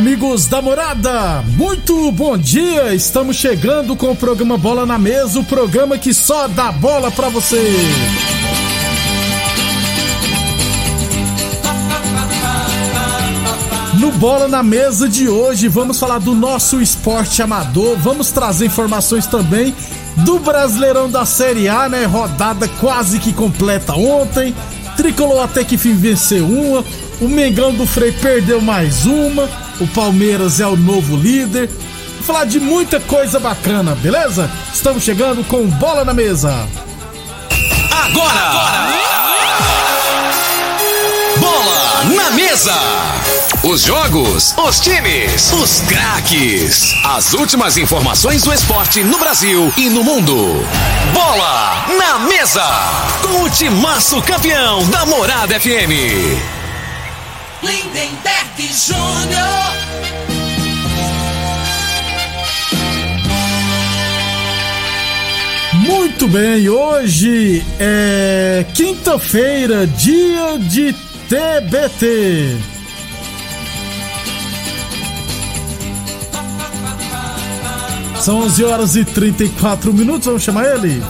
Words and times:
Amigos 0.00 0.46
da 0.46 0.62
morada, 0.62 1.44
muito 1.58 2.10
bom 2.12 2.34
dia! 2.34 2.94
Estamos 2.94 3.36
chegando 3.36 3.94
com 3.94 4.10
o 4.12 4.16
programa 4.16 4.56
Bola 4.56 4.86
na 4.86 4.98
Mesa 4.98 5.38
o 5.38 5.44
programa 5.44 5.98
que 5.98 6.14
só 6.14 6.48
dá 6.48 6.72
bola 6.72 7.10
pra 7.10 7.28
você. 7.28 7.62
No 13.98 14.10
Bola 14.12 14.48
na 14.48 14.62
Mesa 14.62 15.06
de 15.06 15.28
hoje, 15.28 15.68
vamos 15.68 16.00
falar 16.00 16.18
do 16.18 16.34
nosso 16.34 16.80
esporte 16.80 17.42
amador, 17.42 17.98
vamos 17.98 18.30
trazer 18.30 18.64
informações 18.64 19.26
também 19.26 19.74
do 20.24 20.38
Brasileirão 20.38 21.10
da 21.10 21.26
Série 21.26 21.68
A, 21.68 21.90
né? 21.90 22.06
Rodada 22.06 22.66
quase 22.80 23.18
que 23.18 23.34
completa 23.34 23.92
ontem. 23.92 24.54
Tricolor 24.96 25.44
até 25.44 25.62
que 25.62 25.76
fim 25.76 25.92
venceu 25.92 26.46
uma. 26.46 26.82
O 27.20 27.28
Mengão 27.28 27.74
do 27.74 27.86
Frei 27.86 28.12
perdeu 28.12 28.62
mais 28.62 29.04
uma. 29.04 29.69
O 29.80 29.86
Palmeiras 29.86 30.60
é 30.60 30.66
o 30.66 30.76
novo 30.76 31.16
líder. 31.16 31.68
Vou 32.16 32.22
falar 32.22 32.44
de 32.44 32.60
muita 32.60 33.00
coisa 33.00 33.40
bacana, 33.40 33.94
beleza? 33.94 34.50
Estamos 34.72 35.02
chegando 35.02 35.42
com 35.44 35.66
Bola 35.66 36.04
na 36.04 36.12
Mesa. 36.12 36.68
Agora! 37.90 39.00
Bola 41.38 42.04
na 42.14 42.30
mesa! 42.32 42.74
Os 43.62 43.82
jogos, 43.82 44.54
os 44.58 44.80
times, 44.80 45.52
os 45.52 45.80
craques. 45.80 46.94
As 47.04 47.32
últimas 47.32 47.78
informações 47.78 48.42
do 48.42 48.52
esporte 48.52 49.02
no 49.02 49.18
Brasil 49.18 49.72
e 49.76 49.88
no 49.88 50.04
mundo. 50.04 50.62
Bola 51.14 51.86
na 51.96 52.18
mesa! 52.20 52.64
Com 53.22 53.44
o 53.44 53.50
timaço 53.50 54.20
campeão 54.22 54.86
da 54.90 55.06
Morada 55.06 55.58
FM. 55.58 56.59
Lindenberg 57.62 58.72
Júnior. 58.72 59.70
Muito 65.74 66.28
bem, 66.28 66.68
hoje 66.68 67.64
é 67.78 68.64
quinta-feira, 68.74 69.86
dia 69.86 70.58
de 70.58 70.92
TBT. 71.28 72.56
São 78.20 78.40
11 78.42 78.64
horas 78.64 78.96
e 78.96 79.04
34 79.04 79.92
minutos, 79.92 80.26
vamos 80.26 80.42
chamar 80.42 80.64
ele? 80.66 81.02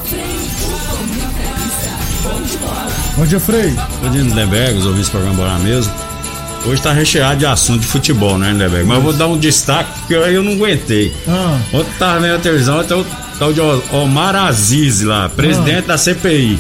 Bom 3.17 3.27
dia, 3.27 3.41
Frei. 3.41 3.75
Bom 4.03 4.11
dia, 4.11 4.23
Lindenberg, 4.23 4.79
os 4.79 4.87
ouvintes 4.87 5.09
do 5.09 5.13
programa 5.13 5.37
Bora 5.37 5.59
Mesa. 5.59 6.00
Hoje 6.67 6.83
tá 6.83 6.93
recheado 6.93 7.39
de 7.39 7.47
assunto 7.47 7.81
de 7.81 7.87
futebol, 7.87 8.37
né, 8.39 8.51
Lindenberg? 8.53 8.85
Mas 8.87 8.97
eu 8.99 9.03
vou 9.03 9.13
dar 9.15 9.27
um 9.29 9.39
destaque 9.39 9.91
porque 10.01 10.15
aí 10.15 10.35
eu 10.35 10.43
não 10.43 10.53
aguentei. 10.53 11.13
Ah, 11.27 11.59
Ontem 11.73 11.91
tava 11.99 12.21
vendo 12.21 12.35
a 12.35 12.39
televisão, 12.39 12.79
até 12.81 12.95
o 12.95 13.05
tal 13.39 13.53
de 13.53 13.61
Omar 13.93 14.37
Aziz 14.37 15.01
lá, 15.01 15.29
presidente 15.31 15.87
da 15.87 15.97
CPI. 15.97 16.59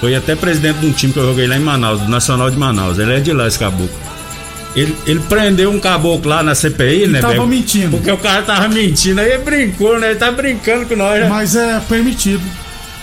Foi 0.00 0.14
até 0.14 0.34
presidente 0.34 0.78
de 0.78 0.86
um 0.86 0.92
time 0.92 1.12
que 1.12 1.18
eu 1.18 1.26
joguei 1.26 1.46
lá 1.46 1.56
em 1.56 1.60
Manaus, 1.60 2.00
do 2.00 2.08
Nacional 2.08 2.50
de 2.50 2.56
Manaus. 2.56 2.98
Ele 2.98 3.14
é 3.16 3.20
de 3.20 3.32
lá, 3.32 3.46
esse 3.46 3.58
caboclo. 3.58 3.90
Ele, 4.74 4.96
ele 5.06 5.20
prendeu 5.20 5.70
um 5.70 5.80
caboclo 5.80 6.30
lá 6.30 6.42
na 6.42 6.54
CPI, 6.54 7.08
né, 7.08 7.20
tava 7.20 7.46
mentindo. 7.46 7.90
Porque 7.96 8.10
o 8.10 8.16
cara 8.16 8.42
tava 8.42 8.68
mentindo. 8.68 9.20
Aí 9.20 9.32
ele 9.32 9.42
brincou, 9.42 9.98
né? 9.98 10.10
Ele 10.10 10.18
tá 10.18 10.30
brincando 10.30 10.86
com 10.86 10.96
nós. 10.96 11.20
né? 11.20 11.28
mas 11.28 11.54
é 11.56 11.80
permitido. 11.88 12.42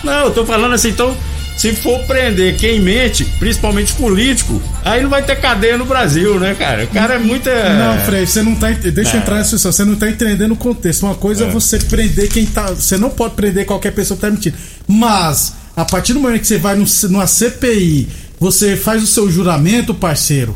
Não, 0.03 0.25
eu 0.25 0.31
tô 0.31 0.45
falando 0.45 0.73
assim, 0.73 0.89
então, 0.89 1.15
se 1.57 1.73
for 1.73 1.99
prender 2.05 2.57
quem 2.57 2.79
mente, 2.79 3.23
principalmente 3.39 3.93
político, 3.93 4.61
aí 4.83 5.01
não 5.01 5.09
vai 5.09 5.23
ter 5.23 5.35
cadeia 5.39 5.77
no 5.77 5.85
Brasil, 5.85 6.39
né, 6.39 6.53
cara? 6.53 6.83
O 6.83 6.87
cara 6.87 7.15
é 7.15 7.19
muito. 7.19 7.47
é, 7.49 7.73
Não, 7.77 7.99
Frei, 8.05 8.25
você 8.25 8.41
não 8.41 8.55
tá. 8.55 8.69
Deixa 8.71 9.15
eu 9.15 9.19
É. 9.19 9.23
entrar 9.23 9.35
nessa 9.35 9.51
discussão. 9.51 9.71
Você 9.71 9.85
não 9.85 9.95
tá 9.95 10.09
entendendo 10.09 10.51
o 10.51 10.57
contexto. 10.57 11.03
Uma 11.03 11.15
coisa 11.15 11.45
é. 11.45 11.49
você 11.49 11.79
prender 11.79 12.29
quem 12.29 12.45
tá. 12.45 12.67
Você 12.67 12.97
não 12.97 13.09
pode 13.09 13.35
prender 13.35 13.65
qualquer 13.65 13.91
pessoa 13.91 14.15
que 14.17 14.21
tá 14.21 14.29
mentindo. 14.29 14.57
Mas, 14.87 15.53
a 15.75 15.85
partir 15.85 16.13
do 16.13 16.19
momento 16.19 16.41
que 16.41 16.47
você 16.47 16.57
vai 16.57 16.75
numa 17.09 17.25
CPI, 17.27 18.07
você 18.39 18.75
faz 18.75 19.01
o 19.01 19.07
seu 19.07 19.31
juramento, 19.31 19.93
parceiro. 19.93 20.55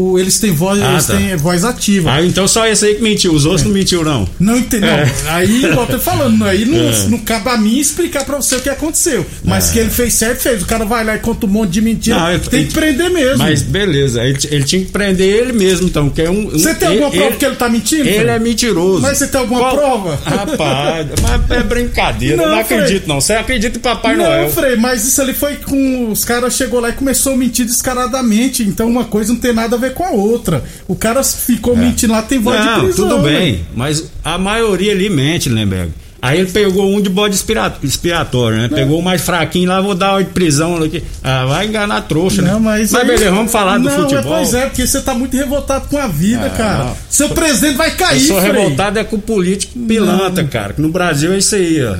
O, 0.00 0.18
eles 0.18 0.38
têm 0.38 0.52
voz, 0.52 0.80
Ah, 0.82 0.92
eles 0.92 1.06
tá. 1.06 1.16
têm 1.16 1.36
voz 1.36 1.64
ativa. 1.64 2.12
Ah, 2.12 2.24
então 2.24 2.46
só 2.48 2.66
esse 2.66 2.86
aí 2.86 2.94
que 2.94 3.02
mentiu, 3.02 3.32
os 3.34 3.44
outros 3.44 3.64
não 3.64 3.72
mentiu, 3.72 4.02
não. 4.04 4.26
Não 4.38 4.56
entendeu? 4.56 4.88
É. 4.90 5.10
Aí, 5.28 5.64
igual 5.64 5.82
eu 5.82 5.86
tô 5.86 5.98
falando, 5.98 6.44
aí 6.44 6.64
não, 6.64 6.78
É. 6.78 7.08
não 7.08 7.18
cabe 7.18 7.48
a 7.50 7.56
mim 7.58 7.78
explicar 7.78 8.24
pra 8.24 8.36
você 8.36 8.56
o 8.56 8.60
que 8.60 8.68
aconteceu. 8.70 9.26
Mas 9.44 9.70
que 9.70 9.78
ele 9.78 9.90
fez 9.90 10.14
certo, 10.14 10.40
fez. 10.40 10.62
O 10.62 10.66
cara 10.66 10.84
vai 10.84 11.04
lá 11.04 11.16
e 11.16 11.18
conta 11.18 11.46
um 11.46 11.48
monte 11.50 11.70
de 11.70 11.80
mentira. 11.82 12.16
Não, 12.18 12.32
eu- 12.32 12.38
tem 12.40 12.66
que 12.66 12.72
prender 12.72 13.10
mesmo. 13.10 13.38
Mas 13.38 13.62
beleza, 13.62 14.22
ele, 14.24 14.38
ele 14.50 14.64
tinha 14.64 14.84
que 14.84 14.90
prender 14.90 15.28
ele 15.28 15.52
mesmo, 15.52 15.86
então, 15.86 16.08
que 16.08 16.22
é 16.22 16.30
um. 16.30 16.46
um- 16.46 16.50
Você 16.50 16.74
tem 16.74 16.88
ele- 16.92 17.02
alguma 17.04 17.10
prova 17.10 17.26
ele- 17.28 17.36
que 17.36 17.44
ele 17.44 17.56
tá 17.56 17.68
mentindo? 17.68 18.08
Ele 18.08 18.30
é 18.30 18.38
mentiroso. 18.38 19.02
Mas 19.02 19.18
você 19.18 19.26
tem 19.26 19.40
alguma 19.40 19.70
prova? 19.70 20.18
Rapaz, 20.24 21.06
mas 21.22 21.50
é 21.58 21.62
brincadeira, 21.62 22.36
Não, 22.36 22.44
eu 22.44 22.50
não 22.50 22.58
acredito, 22.58 23.06
não. 23.06 23.20
Você 23.20 23.32
acredita 23.34 23.76
em 23.78 23.80
Papai 23.80 24.16
não, 24.16 24.24
Noel? 24.24 24.50
Frei, 24.50 24.76
mas 24.76 25.04
isso 25.06 25.20
ali 25.20 25.34
foi 25.34 25.56
com. 25.56 26.10
Os 26.10 26.24
caras 26.24 26.54
chegou 26.54 26.80
lá 26.80 26.88
e 26.90 26.92
começou 26.92 27.34
a 27.34 27.36
mentir 27.36 27.66
descaradamente. 27.66 28.62
Então 28.62 28.88
uma 28.88 29.04
coisa 29.04 29.32
não 29.32 29.40
tem 29.40 29.52
nada 29.52 29.76
a 29.76 29.78
ver 29.78 29.89
com 29.90 30.04
a 30.04 30.10
outra. 30.10 30.62
O 30.88 30.94
cara 30.94 31.22
ficou 31.22 31.76
mentindo 31.76 32.12
lá, 32.12 32.22
tem 32.22 32.38
voz 32.38 32.60
de 32.60 32.66
É. 32.68 32.70
Não, 32.70 32.84
prisão. 32.84 33.08
tudo 33.08 33.22
né? 33.22 33.38
bem, 33.38 33.60
mas 33.74 34.10
a 34.24 34.38
maioria 34.38 34.92
ali 34.92 35.08
mente, 35.10 35.48
Lemberg. 35.48 35.90
Aí 36.22 36.38
ele 36.38 36.50
pegou 36.50 36.86
um 36.94 37.00
de 37.00 37.08
bode 37.08 37.34
expiatório, 37.82 38.58
né? 38.58 38.68
Pegou 38.68 38.98
o 38.98 39.02
mais 39.02 39.22
fraquinho 39.22 39.70
lá, 39.70 39.80
vou 39.80 39.94
dar 39.94 40.12
uma 40.16 40.22
de 40.24 40.28
prisão 40.30 40.76
aqui. 40.82 41.02
Ah, 41.24 41.46
vai 41.46 41.66
enganar 41.66 41.96
a 41.96 42.02
trouxa, 42.02 42.42
né? 42.42 42.52
Não, 42.52 42.60
mas, 42.60 42.94
aí- 42.94 43.06
beleza, 43.06 43.30
vamos 43.30 43.50
falar 43.50 43.78
do 43.78 43.84
não, 43.84 43.90
futebol. 44.02 44.34
É, 44.34 44.36
pois 44.36 44.52
é, 44.52 44.66
porque 44.66 44.86
você 44.86 45.00
tá 45.00 45.14
muito 45.14 45.34
revoltado 45.34 45.88
com 45.88 45.96
a 45.96 46.06
vida, 46.06 46.44
Ah, 46.46 46.50
cara. 46.50 46.84
não. 46.84 46.96
Seu 47.08 47.30
presidente 47.30 47.76
vai 47.76 47.88
Eu 47.90 47.96
cair, 47.96 48.20
sou 48.26 48.38
Frei. 48.38 48.52
revoltado 48.52 48.98
é 48.98 49.04
com 49.04 49.16
o 49.16 49.20
político 49.20 49.78
pilantra, 49.78 50.44
cara. 50.44 50.74
Que 50.74 50.82
no 50.82 50.90
Brasil 50.90 51.32
é 51.32 51.38
isso 51.38 51.54
aí, 51.54 51.82
ó. 51.82 51.96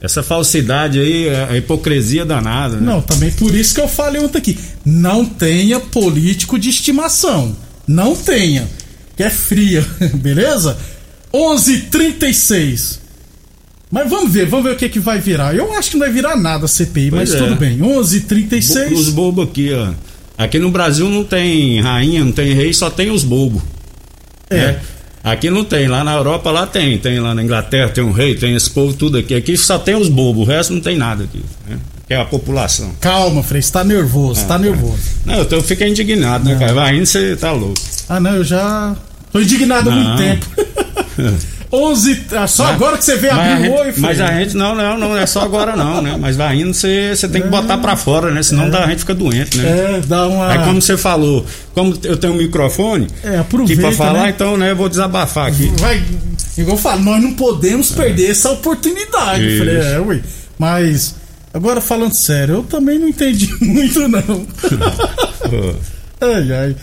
Essa 0.00 0.22
falsidade 0.22 1.00
aí, 1.00 1.28
a 1.28 1.56
hipocrisia 1.56 2.24
danada. 2.24 2.76
Né? 2.76 2.82
Não, 2.86 3.00
também 3.02 3.32
por 3.32 3.52
isso 3.54 3.74
que 3.74 3.80
eu 3.80 3.88
falei 3.88 4.20
ontem 4.22 4.38
aqui. 4.38 4.58
Não 4.84 5.24
tenha 5.24 5.80
político 5.80 6.58
de 6.58 6.70
estimação. 6.70 7.56
Não 7.86 8.14
tenha. 8.14 8.68
Que 9.16 9.24
é 9.24 9.30
fria, 9.30 9.84
beleza? 10.14 10.76
11:36. 11.32 12.98
Mas 13.90 14.08
vamos 14.08 14.32
ver, 14.32 14.46
vamos 14.46 14.66
ver 14.66 14.74
o 14.74 14.76
que, 14.76 14.88
que 14.88 15.00
vai 15.00 15.18
virar. 15.18 15.54
Eu 15.54 15.72
acho 15.72 15.90
que 15.90 15.96
não 15.96 16.04
vai 16.06 16.12
virar 16.12 16.36
nada 16.36 16.66
a 16.66 16.68
CPI, 16.68 17.10
mas 17.10 17.30
Pois 17.30 17.42
é. 17.42 17.44
tudo 17.44 17.56
bem. 17.58 17.78
11:36. 17.78 18.92
Os 18.92 19.08
bobos 19.08 19.48
aqui, 19.48 19.72
ó. 19.72 19.92
Aqui 20.36 20.58
no 20.58 20.70
Brasil 20.70 21.08
não 21.08 21.24
tem 21.24 21.80
rainha, 21.80 22.24
não 22.24 22.30
tem 22.30 22.52
rei, 22.54 22.72
só 22.72 22.90
tem 22.90 23.10
os 23.10 23.24
bobos. 23.24 23.62
É. 24.50 24.56
né? 24.56 24.80
Aqui 25.22 25.50
não 25.50 25.64
tem, 25.64 25.88
lá 25.88 26.04
na 26.04 26.14
Europa 26.14 26.50
lá 26.50 26.66
tem, 26.66 26.96
tem 26.98 27.18
lá 27.20 27.34
na 27.34 27.42
Inglaterra 27.42 27.88
tem 27.90 28.04
um 28.04 28.12
rei, 28.12 28.34
tem 28.34 28.54
esse 28.54 28.70
povo 28.70 28.94
tudo 28.94 29.18
aqui. 29.18 29.34
Aqui 29.34 29.56
só 29.56 29.78
tem 29.78 29.94
os 29.94 30.08
bobos, 30.08 30.46
o 30.46 30.50
resto 30.50 30.72
não 30.72 30.80
tem 30.80 30.96
nada 30.96 31.24
aqui. 31.24 31.42
Né? 31.66 31.78
Que 32.06 32.14
é 32.14 32.20
a 32.20 32.24
população. 32.24 32.92
Calma, 33.00 33.42
Frei, 33.42 33.60
você 33.60 33.72
tá 33.72 33.84
nervoso, 33.84 34.46
tá 34.46 34.58
nervoso. 34.58 35.02
Não, 35.26 35.34
eu, 35.34 35.44
tô, 35.44 35.56
eu 35.56 35.62
fico 35.62 35.84
indignado, 35.84 36.44
né, 36.48 36.56
cara? 36.58 36.72
Vai 36.72 36.96
indo, 36.96 37.04
você 37.06 37.36
tá 37.36 37.52
louco. 37.52 37.78
Ah, 38.08 38.18
não, 38.18 38.36
eu 38.36 38.44
já 38.44 38.96
tô 39.30 39.40
indignado 39.40 39.90
há 39.90 39.92
muito 39.92 40.08
Não. 40.08 40.16
tempo. 40.16 40.46
11. 41.70 42.24
ah, 42.32 42.46
Só 42.46 42.64
Mas- 42.64 42.74
agora 42.74 42.96
que 42.96 43.04
você 43.04 43.16
vê 43.16 43.28
abrir 43.28 43.68
o 43.68 43.74
olho, 43.74 43.94
Mas 43.98 44.20
a 44.20 44.26
gente 44.32 44.56
não, 44.56 44.74
não, 44.74 44.96
não 44.98 45.16
é 45.16 45.26
só 45.26 45.42
agora 45.42 45.76
não, 45.76 46.00
né? 46.00 46.16
Mas 46.18 46.34
vai 46.36 46.56
indo, 46.60 46.72
você, 46.72 47.14
você 47.14 47.28
tem 47.28 47.42
que 47.42 47.48
botar 47.48 47.76
pra 47.78 47.94
fora, 47.96 48.30
né? 48.30 48.42
Senão 48.42 48.70
dá- 48.70 48.84
a 48.84 48.88
gente 48.88 49.00
fica 49.00 49.14
doente, 49.14 49.58
né? 49.58 49.68
É, 49.68 50.00
dá 50.06 50.26
uma. 50.26 50.50
Aí 50.50 50.58
como 50.64 50.80
você 50.80 50.96
falou, 50.96 51.44
como 51.74 51.94
eu 52.04 52.16
tenho 52.16 52.32
um 52.32 52.36
microfone 52.36 53.06
É, 53.22 53.38
aproveita, 53.38 53.72
aqui 53.86 53.96
pra 53.96 54.06
falar, 54.06 54.22
né? 54.24 54.30
então, 54.30 54.56
né, 54.56 54.70
eu 54.70 54.76
vou 54.76 54.88
desabafar 54.88 55.48
aqui. 55.48 55.70
Vai, 55.78 56.02
igual 56.56 56.76
eu 56.76 56.82
falo, 56.82 57.02
nós 57.02 57.22
não 57.22 57.34
podemos 57.34 57.90
perder 57.90 58.30
essa 58.30 58.50
oportunidade. 58.50 59.46
Isso. 59.46 59.58
Falei, 59.58 59.76
é, 59.76 60.00
ui. 60.00 60.22
Mas, 60.58 61.14
agora 61.52 61.80
falando 61.82 62.14
sério, 62.14 62.54
eu 62.56 62.62
também 62.62 62.98
não 62.98 63.08
entendi 63.08 63.48
muito, 63.60 64.08
não. 64.08 64.46
ai, 66.20 66.52
ai. 66.52 66.76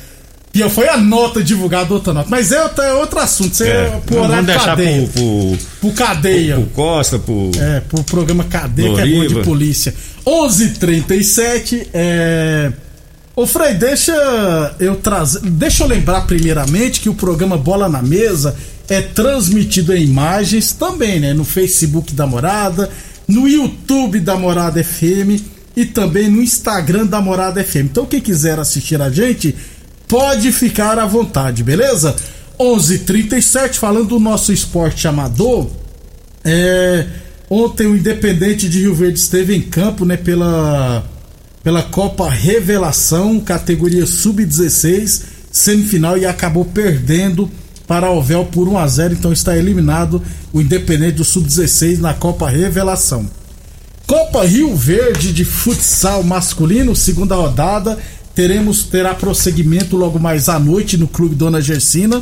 E 0.56 0.69
foi 0.69 0.88
a 0.88 0.96
nota 0.98 1.44
divulgada, 1.44 1.94
outra 1.94 2.13
nota. 2.13 2.30
Mas 2.30 2.52
é 2.52 2.63
outro, 2.63 2.81
é 2.81 2.94
outro 2.94 3.19
assunto. 3.19 3.54
Você 3.56 3.68
É, 3.68 3.68
é, 3.68 4.02
pro 4.06 4.16
vamos 4.16 4.30
horário 4.30 4.46
deixar 4.48 4.66
cadeia. 4.68 5.07
pro, 5.07 5.22
pro, 5.22 5.57
Pro 5.81 5.92
cadeia. 5.92 6.56
pro 6.56 6.66
Costa, 6.68 7.19
pro. 7.19 7.52
É, 7.60 7.80
pro 7.81 8.04
programa 8.06 8.44
Cadeia, 8.46 8.96
que 8.96 9.02
é 9.02 9.06
bom 9.06 9.28
de 9.28 9.44
polícia. 9.44 9.94
11:37 10.25 11.88
é. 11.94 12.72
Ô 13.36 13.46
Frei, 13.46 13.74
deixa 13.74 14.13
eu 14.80 14.96
trazer. 14.96 15.42
Deixa 15.42 15.84
eu 15.84 15.88
lembrar 15.88 16.22
primeiramente 16.25 17.02
que 17.02 17.10
o 17.10 17.13
programa 17.13 17.57
Bola 17.57 17.90
na 17.90 18.02
Mesa 18.02 18.56
é 18.88 19.02
transmitido 19.02 19.94
em 19.94 20.04
imagens 20.06 20.72
também, 20.72 21.19
né? 21.19 21.34
No 21.34 21.44
Facebook 21.44 22.13
da 22.13 22.25
Morada, 22.25 22.90
no 23.28 23.46
YouTube 23.48 24.22
da 24.22 24.38
Morada 24.38 24.81
FM 24.81 25.42
e 25.75 25.84
também 25.86 26.30
no 26.30 26.42
Instagram 26.42 27.06
da 27.06 27.19
Morada 27.19 27.62
FM. 27.62 27.88
Então, 27.92 28.06
quem 28.06 28.22
quiser 28.22 28.57
assistir 28.57 29.02
a 29.02 29.10
gente, 29.10 29.54
pode 30.07 30.52
ficar 30.52 31.00
à 31.00 31.06
vontade, 31.06 31.63
beleza? 31.63 32.16
11:37 32.60 33.78
falando 33.78 34.10
do 34.10 34.19
nosso 34.19 34.52
esporte 34.54 35.07
amador. 35.07 35.68
É, 36.44 37.06
ontem 37.50 37.88
o 37.88 37.96
Independente 37.96 38.69
de 38.69 38.80
Rio 38.80 38.96
Verde 38.96 39.19
esteve 39.19 39.56
em 39.56 39.62
campo, 39.62 40.06
né, 40.06 40.18
pela 40.18 41.04
pela 41.63 41.81
Copa 41.81 42.30
Revelação, 42.30 43.40
categoria 43.40 44.06
sub-16, 44.06 45.24
semifinal 45.52 46.16
e 46.16 46.24
acabou 46.24 46.63
perdendo 46.63 47.50
para 47.88 48.12
o 48.12 48.18
Ovel 48.18 48.46
por 48.46 48.68
1 48.68 48.78
a 48.78 48.88
0, 48.88 49.13
então 49.16 49.34
está 49.34 49.57
eliminado 49.57 50.22
o 50.54 50.62
Independente 50.62 51.13
do 51.13 51.24
sub-16 51.24 51.98
na 51.98 52.13
Copa 52.13 52.48
Revelação. 52.48 53.28
Copa 54.06 54.46
Rio 54.46 54.75
Verde 54.75 55.34
de 55.34 55.44
futsal 55.44 56.22
masculino, 56.22 56.96
segunda 56.96 57.34
rodada. 57.34 57.98
Teremos 58.36 58.84
terá 58.84 59.16
prosseguimento 59.16 59.96
logo 59.96 60.20
mais 60.20 60.50
à 60.50 60.60
noite 60.60 60.98
no 60.98 61.08
Clube 61.08 61.36
Dona 61.36 61.62
Gersina. 61.62 62.22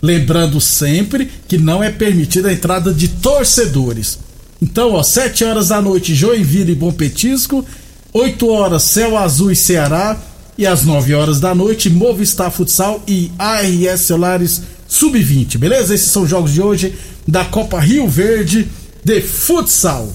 Lembrando 0.00 0.58
sempre 0.58 1.30
que 1.46 1.58
não 1.58 1.84
é 1.84 1.90
permitida 1.90 2.48
a 2.48 2.52
entrada 2.52 2.94
de 2.94 3.08
torcedores. 3.08 4.18
Então, 4.62 4.94
ó, 4.94 5.02
7 5.02 5.44
horas 5.44 5.68
da 5.68 5.80
noite, 5.80 6.14
Joinville 6.14 6.72
e 6.72 6.74
Bom 6.74 6.90
Petisco. 6.90 7.64
8 8.12 8.48
horas, 8.48 8.84
Céu 8.84 9.18
Azul 9.18 9.50
e 9.50 9.56
Ceará. 9.56 10.18
E 10.56 10.66
às 10.66 10.84
9 10.84 11.14
horas 11.14 11.38
da 11.38 11.54
noite, 11.54 11.90
Movistar 11.90 12.50
Futsal 12.50 13.02
e 13.06 13.30
ARS 13.38 14.00
Solares 14.00 14.62
Sub-20. 14.88 15.58
Beleza? 15.58 15.94
Esses 15.94 16.10
são 16.10 16.22
os 16.22 16.30
jogos 16.30 16.52
de 16.52 16.62
hoje 16.62 16.94
da 17.28 17.44
Copa 17.44 17.78
Rio 17.78 18.08
Verde 18.08 18.66
de 19.04 19.20
futsal. 19.20 20.10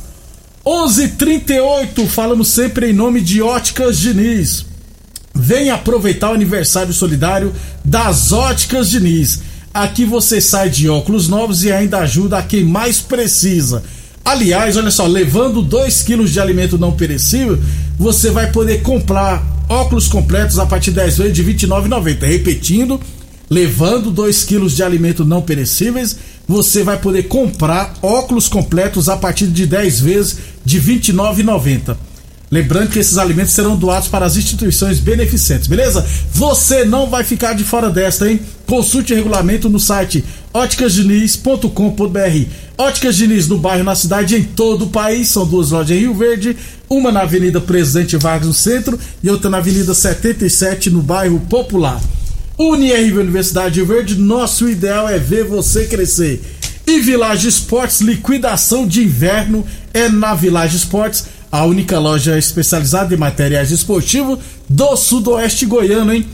11:38 0.65 2.07
falamos 2.07 2.47
sempre 2.47 2.89
em 2.89 2.93
nome 2.93 3.21
de 3.21 3.41
Óticas 3.41 3.99
Diniz. 3.99 4.65
Venha 5.35 5.75
aproveitar 5.75 6.31
o 6.31 6.33
aniversário 6.33 6.93
solidário 6.93 7.53
das 7.83 8.31
Óticas 8.31 8.89
Diniz. 8.89 9.41
Aqui 9.73 10.05
você 10.05 10.39
sai 10.39 10.69
de 10.69 10.87
óculos 10.87 11.27
novos 11.27 11.65
e 11.65 11.71
ainda 11.71 11.99
ajuda 11.99 12.37
a 12.37 12.43
quem 12.43 12.63
mais 12.63 13.01
precisa. 13.01 13.83
Aliás, 14.23 14.77
olha 14.77 14.89
só, 14.89 15.05
levando 15.05 15.61
2 15.61 16.01
quilos 16.03 16.31
de 16.31 16.39
alimento 16.39 16.77
não 16.77 16.93
perecível, 16.93 17.59
você 17.97 18.31
vai 18.31 18.51
poder 18.51 18.81
comprar 18.81 19.43
óculos 19.67 20.07
completos 20.07 20.57
a 20.57 20.65
partir 20.65 20.91
de 20.91 20.97
10 20.97 21.17
vezes 21.17 21.35
de 21.35 21.43
R$ 21.43 21.53
29,90. 21.53 22.25
Repetindo, 22.25 23.01
levando 23.49 24.09
2 24.09 24.43
quilos 24.45 24.75
de 24.75 24.81
alimento 24.81 25.25
não 25.25 25.41
perecíveis, 25.41 26.17
você 26.47 26.81
vai 26.81 26.97
poder 26.97 27.23
comprar 27.23 27.93
óculos 28.01 28.47
completos 28.47 29.09
a 29.09 29.17
partir 29.17 29.47
de 29.47 29.67
10 29.67 29.99
vezes 29.99 30.37
de 30.63 30.79
R$ 30.79 30.99
29,90. 30.99 31.97
Lembrando 32.51 32.89
que 32.89 32.99
esses 32.99 33.17
alimentos 33.17 33.53
serão 33.53 33.75
doados 33.75 34.07
para 34.07 34.25
as 34.25 34.37
instituições 34.37 34.99
beneficentes, 34.99 35.67
beleza? 35.67 36.05
Você 36.31 36.85
não 36.85 37.09
vai 37.09 37.23
ficar 37.23 37.53
de 37.53 37.63
fora 37.63 37.89
desta, 37.89 38.29
hein? 38.29 38.39
Consulte 38.67 39.13
o 39.13 39.15
regulamento 39.15 39.69
no 39.69 39.79
site 39.79 40.23
óticasdiniz.com.br. 40.53 42.45
Óticas 42.77 43.15
Diniz 43.15 43.47
no 43.47 43.57
bairro, 43.57 43.83
na 43.83 43.95
cidade, 43.95 44.35
em 44.35 44.43
todo 44.43 44.85
o 44.85 44.89
país. 44.89 45.29
São 45.29 45.45
duas 45.45 45.71
lojas 45.71 45.91
em 45.91 45.99
Rio 45.99 46.13
Verde, 46.13 46.55
uma 46.89 47.11
na 47.11 47.21
Avenida 47.21 47.59
Presidente 47.59 48.15
Vargas 48.15 48.47
no 48.47 48.53
centro 48.53 48.99
e 49.23 49.29
outra 49.29 49.49
na 49.49 49.57
Avenida 49.57 49.93
77 49.93 50.89
no 50.89 51.01
bairro 51.01 51.39
Popular. 51.49 52.01
UniRV 52.57 53.19
Universidade 53.19 53.75
de 53.75 53.79
Rio 53.81 53.87
Verde, 53.87 54.15
nosso 54.15 54.69
ideal 54.69 55.09
é 55.09 55.19
ver 55.19 55.43
você 55.43 55.85
crescer. 55.85 56.41
E 56.87 56.99
Village 56.99 57.47
Esportes, 57.47 57.99
liquidação 57.99 58.87
de 58.87 59.03
inverno 59.03 59.65
é 59.93 60.07
na 60.07 60.35
Village 60.35 60.77
Esportes, 60.77 61.25
a 61.59 61.65
única 61.65 61.99
loja 61.99 62.37
especializada 62.37 63.13
em 63.13 63.17
materiais 63.17 63.71
esportivos 63.71 64.39
do 64.67 64.95
sudoeste 64.95 65.65
goiano, 65.65 66.13
hein? 66.13 66.25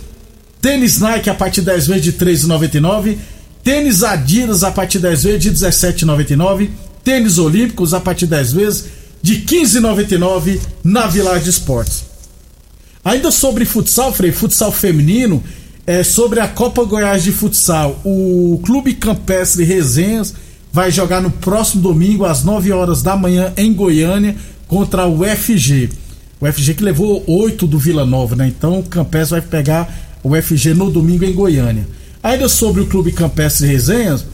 Tênis 0.62 1.00
Nike 1.00 1.30
a 1.30 1.36
partir 1.36 1.62
de 1.62 1.68
10 1.68 1.88
vezes 1.88 2.04
de 2.04 2.12
R$ 2.12 2.18
3,99. 2.32 3.18
Tênis 3.64 4.04
Adidas 4.04 4.64
a 4.64 4.72
partir 4.72 4.98
de 4.98 5.04
10 5.04 5.24
vezes 5.24 5.42
de 5.42 5.50
R$ 5.50 5.56
17,99. 5.56 6.70
Tênis 7.04 7.38
Olímpicos 7.38 7.94
a 7.94 8.00
partir 8.00 8.26
de 8.26 8.32
10 8.32 8.54
vezes 8.54 8.86
de 9.22 9.34
R$ 9.34 9.46
15,99 9.46 10.60
na 10.84 11.08
Village 11.08 11.50
Esportes. 11.50 12.04
Ainda 13.04 13.32
sobre 13.32 13.66
futsal, 13.66 14.14
Frei, 14.14 14.32
futsal 14.32 14.72
feminino, 14.72 15.44
é 15.86 16.04
sobre 16.04 16.40
a 16.40 16.48
Copa 16.48 16.84
Goiás 16.84 17.24
de 17.24 17.32
Futsal. 17.32 18.00
O 18.06 18.62
Clube 18.64 18.94
Campestre 18.94 19.64
Resenhas 19.64 20.34
vai 20.72 20.92
jogar 20.92 21.22
no 21.22 21.32
próximo 21.32 21.82
domingo 21.82 22.24
às 22.24 22.44
9 22.44 22.72
horas 22.72 23.02
da 23.02 23.16
manhã 23.16 23.52
em 23.58 23.74
Goiânia 23.74 24.36
contra 24.72 25.06
o 25.06 25.26
FG. 25.26 25.90
O 26.40 26.50
FG 26.50 26.76
que 26.76 26.84
levou 26.84 27.22
8 27.28 27.68
do 27.68 27.78
Vila 27.78 28.06
Nova, 28.06 28.38
né? 28.38 28.48
Então 28.48 28.80
o 28.80 28.84
Campestre 28.84 29.38
vai 29.38 29.42
pegar 29.42 30.18
o 30.24 30.34
FG 30.34 30.74
no 30.74 30.90
domingo 30.90 31.26
em 31.26 31.34
Goiânia. 31.34 31.86
Ainda 32.24 32.48
sobre 32.48 32.80
o 32.80 32.86
Clube 32.86 33.12
Campestre 33.12 33.68
Resenhas, 33.68 34.26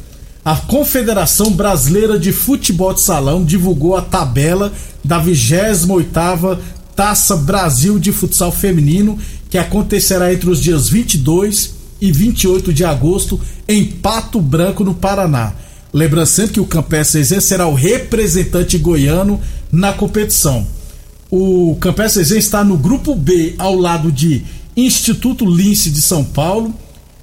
a 0.46 0.56
Confederação 0.56 1.51
Brasileira 1.53 2.20
de 2.20 2.32
Futebol 2.32 2.94
de 2.94 3.01
Salão 3.01 3.44
divulgou 3.44 3.98
a 3.98 4.01
tabela 4.03 4.72
da 5.03 5.20
28ª 5.20 6.60
Taça 6.96 7.36
Brasil 7.36 7.98
de 7.98 8.12
Futsal 8.12 8.51
Feminino, 8.51 9.17
que 9.50 9.58
acontecerá 9.58 10.32
entre 10.32 10.51
os 10.51 10.62
dias 10.62 10.88
22 10.88 11.74
e 12.00 12.12
28 12.12 12.72
de 12.72 12.86
agosto 12.86 13.41
em 13.67 13.84
Pato 13.86 14.39
Branco, 14.39 14.84
no 14.84 14.94
Paraná. 14.94 15.53
Lembrando 15.91 16.27
sempre 16.27 16.53
que 16.53 16.60
o 16.60 16.65
Campestre 16.65 17.17
Resenha 17.20 17.41
será 17.41 17.65
o 17.65 17.74
representante 17.74 18.77
goiano 18.77 19.41
na 19.72 19.94
competição. 19.94 20.68
O 21.30 21.76
Campestre 21.80 22.22
Resenha 22.22 22.40
está 22.40 22.64
no 22.64 22.78
grupo 22.78 23.14
B, 23.16 23.56
ao 23.58 23.76
lado 23.76 24.12
de 24.12 24.44
Instituto 24.76 25.46
Lince 25.46 25.90
de 25.90 26.02
São 26.02 26.24
Paulo, 26.24 26.74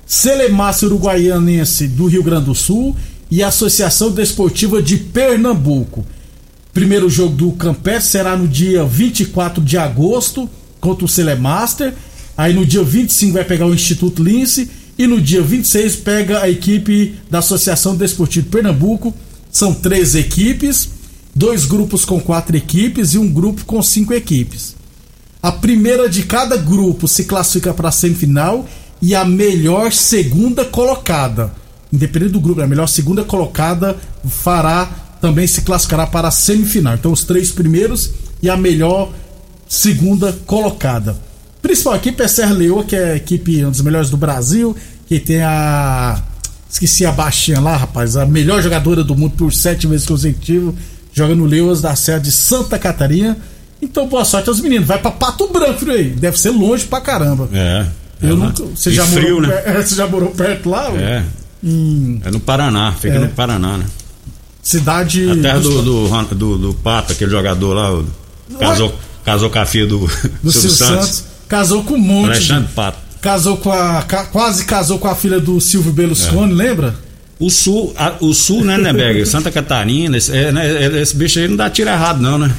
Celemácia 0.07 0.87
Uruguaianense 0.87 1.89
do 1.89 2.07
Rio 2.07 2.23
Grande 2.23 2.47
do 2.47 2.55
Sul 2.55 2.95
e 3.31 3.43
Associação 3.43 4.11
Desportiva 4.11 4.83
de 4.83 4.97
Pernambuco. 4.97 6.05
Primeiro 6.73 7.09
jogo 7.09 7.35
do 7.35 7.53
Campestre 7.53 8.11
será 8.11 8.37
no 8.37 8.49
dia 8.49 8.85
24 8.85 9.63
de 9.63 9.79
agosto 9.79 10.51
contra 10.81 11.05
o 11.05 11.09
Celemaster. 11.09 11.95
Aí 12.37 12.53
no 12.53 12.67
dia 12.67 12.83
25 12.83 13.33
vai 13.33 13.45
pegar 13.45 13.67
o 13.67 13.75
Instituto 13.75 14.23
Lince 14.23 14.69
e 14.99 15.07
no 15.07 15.21
dia 15.21 15.41
26 15.41 15.97
pega 15.97 16.43
a 16.43 16.51
equipe 16.51 17.15
da 17.31 17.39
Associação 17.39 17.97
Desportiva 17.97 18.45
de 18.45 18.51
Pernambuco. 18.51 19.15
São 19.51 19.73
três 19.73 20.15
equipes, 20.17 20.91
dois 21.35 21.65
grupos 21.65 22.05
com 22.05 22.21
quatro 22.21 22.57
equipes 22.57 23.15
e 23.15 23.19
um 23.19 23.31
grupo 23.31 23.65
com 23.65 23.83
cinco 23.83 24.15
equipes. 24.15 24.77
A 25.43 25.53
primeira 25.53 26.09
de 26.09 26.23
cada 26.23 26.57
grupo 26.57 27.09
se 27.09 27.25
classifica 27.25 27.75
para 27.75 27.89
a 27.89 27.93
semifinal 27.93 28.67
e 29.03 29.15
a 29.15 29.25
melhor 29.25 29.93
segunda 29.93 30.65
colocada, 30.65 31.53
independente 31.93 32.33
do 32.33 32.41
grupo, 32.41 32.63
a 32.63 32.67
melhor 32.67 32.87
segunda 32.87 33.25
colocada 33.25 33.97
fará 34.27 34.87
também 35.21 35.47
se 35.47 35.63
classificará 35.63 36.07
para 36.07 36.29
a 36.29 36.31
semifinal. 36.31 36.95
Então 36.95 37.13
os 37.13 37.25
três 37.25 37.51
primeiros 37.51 38.13
e 38.43 38.49
a 38.49 38.57
melhor 38.57 39.13
segunda 39.69 40.33
colocada. 40.47 41.17
Principal 41.61 41.97
equipe 41.97 42.23
é 42.23 42.29
Serra 42.29 42.53
Leoa, 42.53 42.85
que 42.85 42.95
é 42.95 43.13
a 43.13 43.17
equipe 43.17 43.63
uma 43.63 43.71
das 43.71 43.81
melhores 43.81 44.11
do 44.11 44.17
Brasil, 44.17 44.77
que 45.07 45.19
tem 45.19 45.43
a 45.43 46.23
esqueci 46.71 47.07
a 47.07 47.13
baixinha 47.13 47.61
lá, 47.61 47.77
rapaz, 47.77 48.17
a 48.17 48.27
melhor 48.27 48.61
jogadora 48.61 49.05
do 49.05 49.17
mundo 49.17 49.37
por 49.37 49.53
sete 49.53 49.87
vezes 49.87 50.07
consecutivo, 50.07 50.75
joga 51.15 51.35
no 51.35 51.47
Leoas 51.47 51.81
da 51.81 51.97
Serra 51.97 52.19
de 52.19 52.31
Santa 52.31 52.79
Catarina. 52.79 53.37
Então 53.81 54.07
boa 54.07 54.25
sorte 54.25 54.49
aos 54.51 54.61
meninos. 54.61 54.87
Vai 54.87 54.99
pra 54.99 55.11
Pato 55.11 55.47
Branco, 55.49 55.89
aí. 55.91 56.11
Deve 56.11 56.39
ser 56.39 56.51
longe 56.51 56.85
pra 56.85 57.01
caramba. 57.01 57.49
É. 57.53 57.87
Eu 58.23 58.31
é 58.31 58.35
nunca, 58.35 58.63
você, 58.65 58.91
já 58.91 59.05
frio, 59.07 59.37
morou, 59.37 59.41
né? 59.43 59.57
per- 59.57 59.83
você 59.87 59.95
já 59.95 60.07
morou 60.07 60.31
perto 60.31 60.69
lá? 60.71 60.89
É. 60.93 61.23
Hum, 61.63 62.21
É 62.25 62.31
no 62.31 62.41
Paraná, 62.41 62.93
fica 62.93 63.15
É. 63.15 63.19
no 63.19 63.29
Paraná, 63.29 63.79
né? 63.79 63.85
Cidade. 64.63 65.31
A 65.31 65.37
terra 65.37 65.59
do, 65.61 65.83
do, 65.83 66.09
do, 66.35 66.59
do, 66.59 66.75
Pato, 66.75 67.13
aquele 67.13 67.31
jogador 67.31 67.75
lá, 67.75 67.93
o- 67.93 68.07
casou, 68.59 68.95
casou 69.25 69.51
com 69.51 69.59
a 69.59 69.67
filha 69.67 69.87
do, 69.87 69.99
do 70.43 70.53
Silvio 70.53 70.71
Silvio 70.71 70.71
Santos. 70.71 71.25
Casou 71.49 71.85
com 71.85 71.95
um 71.95 71.99
monte. 71.99 72.25
de- 72.27 72.31
Alexandre 72.33 72.73
Pato. 72.75 72.99
Casou 73.21 73.57
com 73.59 73.71
a. 73.73 74.03
ca- 74.03 74.25
quase 74.27 74.65
casou 74.65 74.99
com 74.99 75.09
a 75.09 75.15
filha 75.15 75.39
do 75.41 75.61
Silvio 75.61 75.93
Berlusconi, 75.93 76.53
É. 76.53 76.55
lembra? 76.55 76.95
O 77.39 77.51
sul, 77.51 77.93
a- 77.97 78.15
o 78.21 78.33
sul, 78.33 78.65
né, 78.65 78.77
Neberg? 78.79 79.25
Santa 79.27 79.51
Catarina, 79.51 80.17
esse, 80.17 80.35
é, 80.37 80.53
né, 80.53 80.85
é- 80.85 81.03
esse 81.03 81.17
bicho 81.17 81.39
aí 81.39 81.49
não 81.49 81.57
dá 81.57 81.69
tiro 81.69 81.91
errado, 81.91 82.21
não, 82.23 82.39
né? 82.39 82.51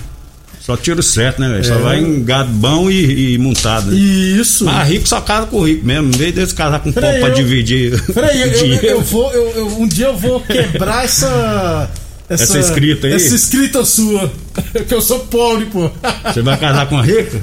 Só 0.61 0.75
tiro 0.75 1.01
certo, 1.03 1.39
né, 1.39 1.47
velho? 1.47 1.63
Só 1.63 1.77
vai 1.77 1.99
em 1.99 2.23
gado 2.23 2.49
bom 2.49 2.89
e, 2.89 3.33
e 3.33 3.37
montado. 3.37 3.91
Né? 3.91 3.97
Isso. 3.97 4.65
Mas 4.65 4.89
rico 4.89 5.07
só 5.07 5.21
casa 5.21 5.45
com 5.45 5.61
rico 5.63 5.85
mesmo, 5.85 6.07
em 6.07 6.17
vez 6.17 6.33
deles 6.33 6.53
casar 6.53 6.79
com 6.79 6.91
pobre 6.91 7.19
pra 7.19 7.29
eu- 7.29 7.33
dividir 7.35 8.01
Peraí, 8.13 8.41
eu, 8.41 8.47
eu, 8.65 8.81
eu 8.81 9.01
vou. 9.01 9.31
eu- 9.31 9.51
eu- 9.55 9.79
um 9.79 9.87
dia 9.87 10.07
eu 10.07 10.17
vou 10.17 10.39
quebrar 10.41 11.05
essa. 11.05 11.89
Essa 12.27 12.57
escrita 12.59 13.05
aí? 13.05 13.13
Essa 13.13 13.35
escrita 13.35 13.85
sua. 13.85 14.31
Que 14.87 14.93
eu 14.95 15.01
sou 15.01 15.19
pobre, 15.19 15.67
pô. 15.67 15.91
Você 16.33 16.41
vai 16.41 16.57
casar 16.57 16.87
com 16.89 16.97
a 16.97 17.03
rica? 17.03 17.39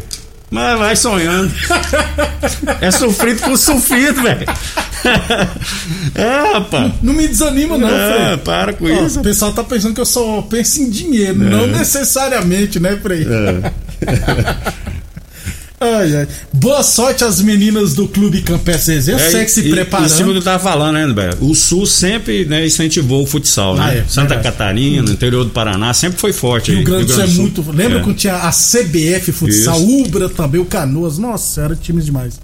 Mas 0.53 0.79
vai 0.79 0.95
sonhando. 0.95 1.51
É 2.81 2.91
sofrido 2.91 3.41
com 3.43 3.57
sofrido, 3.57 4.23
velho. 4.23 4.45
É, 6.15 6.53
rapaz. 6.53 6.93
Não 7.03 7.15
me 7.15 7.27
desanima, 7.27 7.79
não, 7.79 7.89
É, 7.89 8.25
Frei. 8.27 8.37
para 8.39 8.73
com 8.75 8.85
Ó, 8.85 9.07
isso. 9.07 9.19
o 9.21 9.23
pessoal 9.23 9.53
tá 9.53 9.65
pensando 9.65 9.95
que 9.95 10.01
eu 10.01 10.07
só 10.07 10.43
penso 10.43 10.81
em 10.83 10.91
dinheiro, 10.91 11.39
não 11.39 11.67
necessariamente, 11.67 12.79
né, 12.79 12.97
Frei? 13.03 13.27
É. 13.27 13.73
Ai, 15.83 16.17
ai. 16.17 16.29
Boa 16.53 16.83
sorte 16.83 17.25
às 17.25 17.41
meninas 17.41 17.95
do 17.95 18.07
Clube 18.07 18.41
Campestre 18.43 18.95
Resenha. 18.95 19.19
É, 19.19 19.31
Segue 19.31 19.51
se 19.51 19.61
e- 19.61 19.71
preparando. 19.71 20.07
Em 20.07 20.09
cima 20.09 20.27
do 20.29 20.33
que 20.35 20.39
eu 20.39 20.43
tava 20.45 20.63
falando, 20.63 20.95
né, 20.95 21.13
velho? 21.13 21.37
O 21.41 21.55
Sul 21.55 21.85
sempre 21.87 22.45
né, 22.45 22.65
incentivou 22.67 23.23
o 23.23 23.27
futsal, 23.27 23.75
né? 23.77 23.83
Ah, 23.85 23.95
é, 23.95 24.05
Santa 24.09 24.35
verdade. 24.35 24.43
Catarina, 24.57 25.11
interior 25.11 25.45
do 25.45 25.51
Paraná, 25.51 25.93
sempre 25.93 26.21
foi 26.21 26.33
forte 26.33 26.71
aí. 26.71 26.77
Rio 26.79 26.87
Grande 26.87 27.07
do 27.07 27.13
Sul 27.15 27.23
é 27.25 27.27
muito. 27.27 27.65
Lembra 27.73 27.99
É. 27.99 28.03
quando 28.03 28.17
tinha 28.17 28.37
a 28.37 28.51
CBF 28.53 29.33
Futsal, 29.33 29.77
Isso. 29.81 29.99
Ubra 30.07 30.29
também, 30.29 30.61
o 30.61 30.65
Canoas? 30.65 31.19
Nossa, 31.19 31.63
era 31.63 31.75
times 31.77 32.05
demais. 32.05 32.41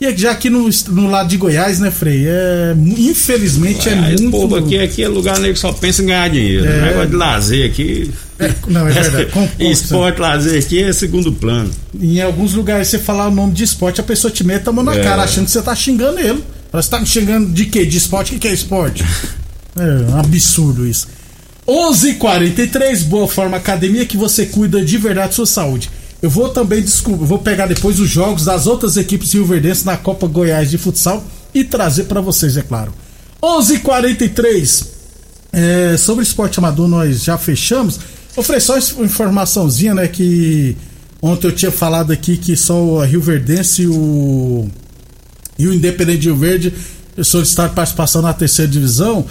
E 0.00 0.06
aqui- 0.06 0.20
já 0.22 0.30
aqui 0.30 0.48
no, 0.48 0.68
no 0.88 1.10
lado 1.10 1.28
de 1.28 1.36
Goiás, 1.36 1.78
né, 1.78 1.90
Frei? 1.90 2.24
É, 2.26 2.74
infelizmente 2.96 3.88
é, 3.88 3.92
Ah, 3.92 4.12
esse 4.12 4.22
muito. 4.22 4.36
povo 4.36 4.56
aqui, 4.56 4.78
aqui 4.78 5.02
é 5.02 5.08
lugar 5.08 5.38
nego 5.38 5.52
que 5.54 5.60
só 5.60 5.72
pensa 5.72 6.02
em 6.02 6.06
ganhar 6.06 6.30
dinheiro. 6.30 6.64
É. 6.66 6.78
O 6.78 6.80
negócio 6.86 7.10
de 7.10 7.16
lazer 7.16 7.70
aqui. 7.70 8.10
É, 8.38 8.50
não, 8.68 8.88
é 8.88 8.92
verdade. 8.92 9.26
concordo, 9.32 9.62
Esporte, 9.64 10.20
lazer 10.20 10.58
aqui 10.62 10.82
é 10.82 10.92
segundo 10.94 11.30
plano. 11.32 11.70
Em 12.00 12.20
alguns 12.22 12.54
lugares 12.54 12.88
você 12.88 12.98
falar 12.98 13.28
o 13.28 13.30
nome 13.34 13.52
de 13.52 13.64
esporte, 13.64 14.00
a 14.00 14.04
pessoa 14.04 14.30
te 14.30 14.42
mete 14.42 14.66
a 14.66 14.72
mão 14.72 14.82
na 14.82 14.94
É. 14.94 15.02
cara, 15.02 15.22
achando 15.22 15.44
que 15.44 15.50
você 15.50 15.60
tá 15.60 15.74
xingando 15.74 16.18
ele. 16.18 16.42
Você 16.72 16.88
tá 16.88 16.98
me 16.98 17.04
xingando 17.06 17.52
de 17.52 17.66
quê? 17.66 17.84
De 17.84 17.98
esporte? 17.98 18.30
O 18.30 18.34
que, 18.34 18.40
que 18.40 18.48
é 18.48 18.52
esporte? 18.54 19.04
é 19.76 20.10
um 20.12 20.18
absurdo 20.18 20.86
isso. 20.86 21.08
11:43 21.68 23.02
Boa 23.04 23.28
Forma 23.28 23.56
Academia, 23.56 24.06
que 24.06 24.16
você 24.16 24.46
cuida 24.46 24.82
de 24.82 24.96
verdade 24.96 25.28
da 25.28 25.34
sua 25.34 25.46
saúde. 25.46 25.90
Eu 26.22 26.28
vou 26.28 26.50
também, 26.50 26.84
eu 27.06 27.16
vou 27.16 27.38
pegar 27.38 27.66
depois 27.66 27.98
os 27.98 28.08
jogos 28.10 28.44
das 28.44 28.66
outras 28.66 28.96
equipes 28.96 29.32
rioverdenses 29.32 29.84
na 29.84 29.96
Copa 29.96 30.26
Goiás 30.26 30.70
de 30.70 30.76
Futsal 30.78 31.24
e 31.54 31.64
trazer 31.64 32.04
pra 32.04 32.20
vocês, 32.20 32.56
é 32.56 32.62
claro. 32.62 32.92
11:43 33.42 34.86
é, 35.52 35.96
sobre 35.96 36.22
esporte 36.22 36.58
amador 36.58 36.86
nós 36.88 37.22
já 37.24 37.36
fechamos. 37.38 37.98
Ofereci 38.36 38.66
só 38.66 38.78
informaçãozinha, 39.02 39.94
né? 39.94 40.06
Que 40.06 40.76
ontem 41.20 41.46
eu 41.48 41.52
tinha 41.52 41.72
falado 41.72 42.12
aqui 42.12 42.36
que 42.36 42.54
só 42.56 42.74
o 42.80 43.02
Rio 43.04 43.20
Verdense 43.20 43.82
e 43.82 43.86
o, 43.86 44.68
e 45.58 45.66
o 45.66 45.74
Independente 45.74 46.24
Rio 46.26 46.36
Verde 46.36 46.72
solicitaram 47.22 47.74
participação 47.74 48.22
na 48.22 48.32
terceira 48.32 48.70
divisão. 48.70 49.24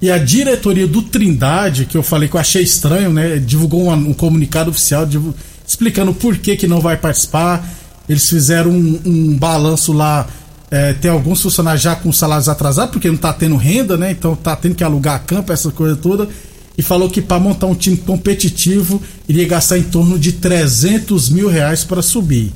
E 0.00 0.10
a 0.10 0.18
diretoria 0.18 0.86
do 0.86 1.00
Trindade, 1.02 1.86
que 1.86 1.96
eu 1.96 2.02
falei 2.02 2.28
que 2.28 2.34
eu 2.34 2.40
achei 2.40 2.62
estranho, 2.62 3.12
né? 3.12 3.38
Divulgou 3.38 3.88
um, 3.88 3.92
um 4.10 4.12
comunicado 4.12 4.70
oficial 4.70 5.06
divu- 5.06 5.34
explicando 5.72 6.12
por 6.12 6.36
que, 6.36 6.56
que 6.56 6.66
não 6.66 6.80
vai 6.80 6.96
participar. 6.96 7.66
Eles 8.08 8.28
fizeram 8.28 8.70
um, 8.70 9.00
um 9.04 9.36
balanço 9.36 9.92
lá. 9.92 10.26
é, 10.70 10.92
tem 10.92 11.10
alguns 11.10 11.40
funcionários 11.42 11.82
já 11.82 11.96
com 11.96 12.12
salários 12.12 12.48
atrasados, 12.48 12.92
porque 12.92 13.08
não 13.08 13.16
tá 13.16 13.32
tendo 13.32 13.56
renda, 13.56 13.96
né? 13.96 14.10
Então 14.10 14.36
tá 14.36 14.54
tendo 14.54 14.74
que 14.74 14.84
alugar 14.84 15.24
campo, 15.24 15.52
essa 15.52 15.70
coisa 15.70 15.96
toda. 15.96 16.28
E 16.76 16.82
falou 16.82 17.08
que 17.08 17.20
para 17.20 17.38
montar 17.38 17.66
um 17.66 17.74
time 17.74 17.96
competitivo 17.96 19.02
iria 19.28 19.46
gastar 19.46 19.78
em 19.78 19.82
torno 19.82 20.18
de 20.18 20.32
300 20.32 21.30
mil 21.30 21.48
reais 21.48 21.84
para 21.84 22.02
subir. 22.02 22.52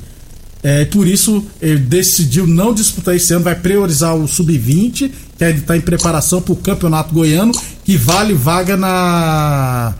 É, 0.63 0.85
por 0.85 1.07
isso, 1.07 1.45
ele 1.61 1.79
decidiu 1.79 2.45
não 2.45 2.73
disputar 2.73 3.15
esse 3.15 3.31
ano, 3.33 3.43
vai 3.43 3.55
priorizar 3.55 4.15
o 4.15 4.27
Sub-20, 4.27 5.11
que 5.37 5.43
ele 5.43 5.59
está 5.59 5.77
em 5.77 5.81
preparação 5.81 6.41
para 6.41 6.53
o 6.53 6.55
Campeonato 6.55 7.13
Goiano, 7.13 7.53
que 7.85 7.95
vale 7.95 8.33
vaga 8.33 8.75
na, 8.75 9.93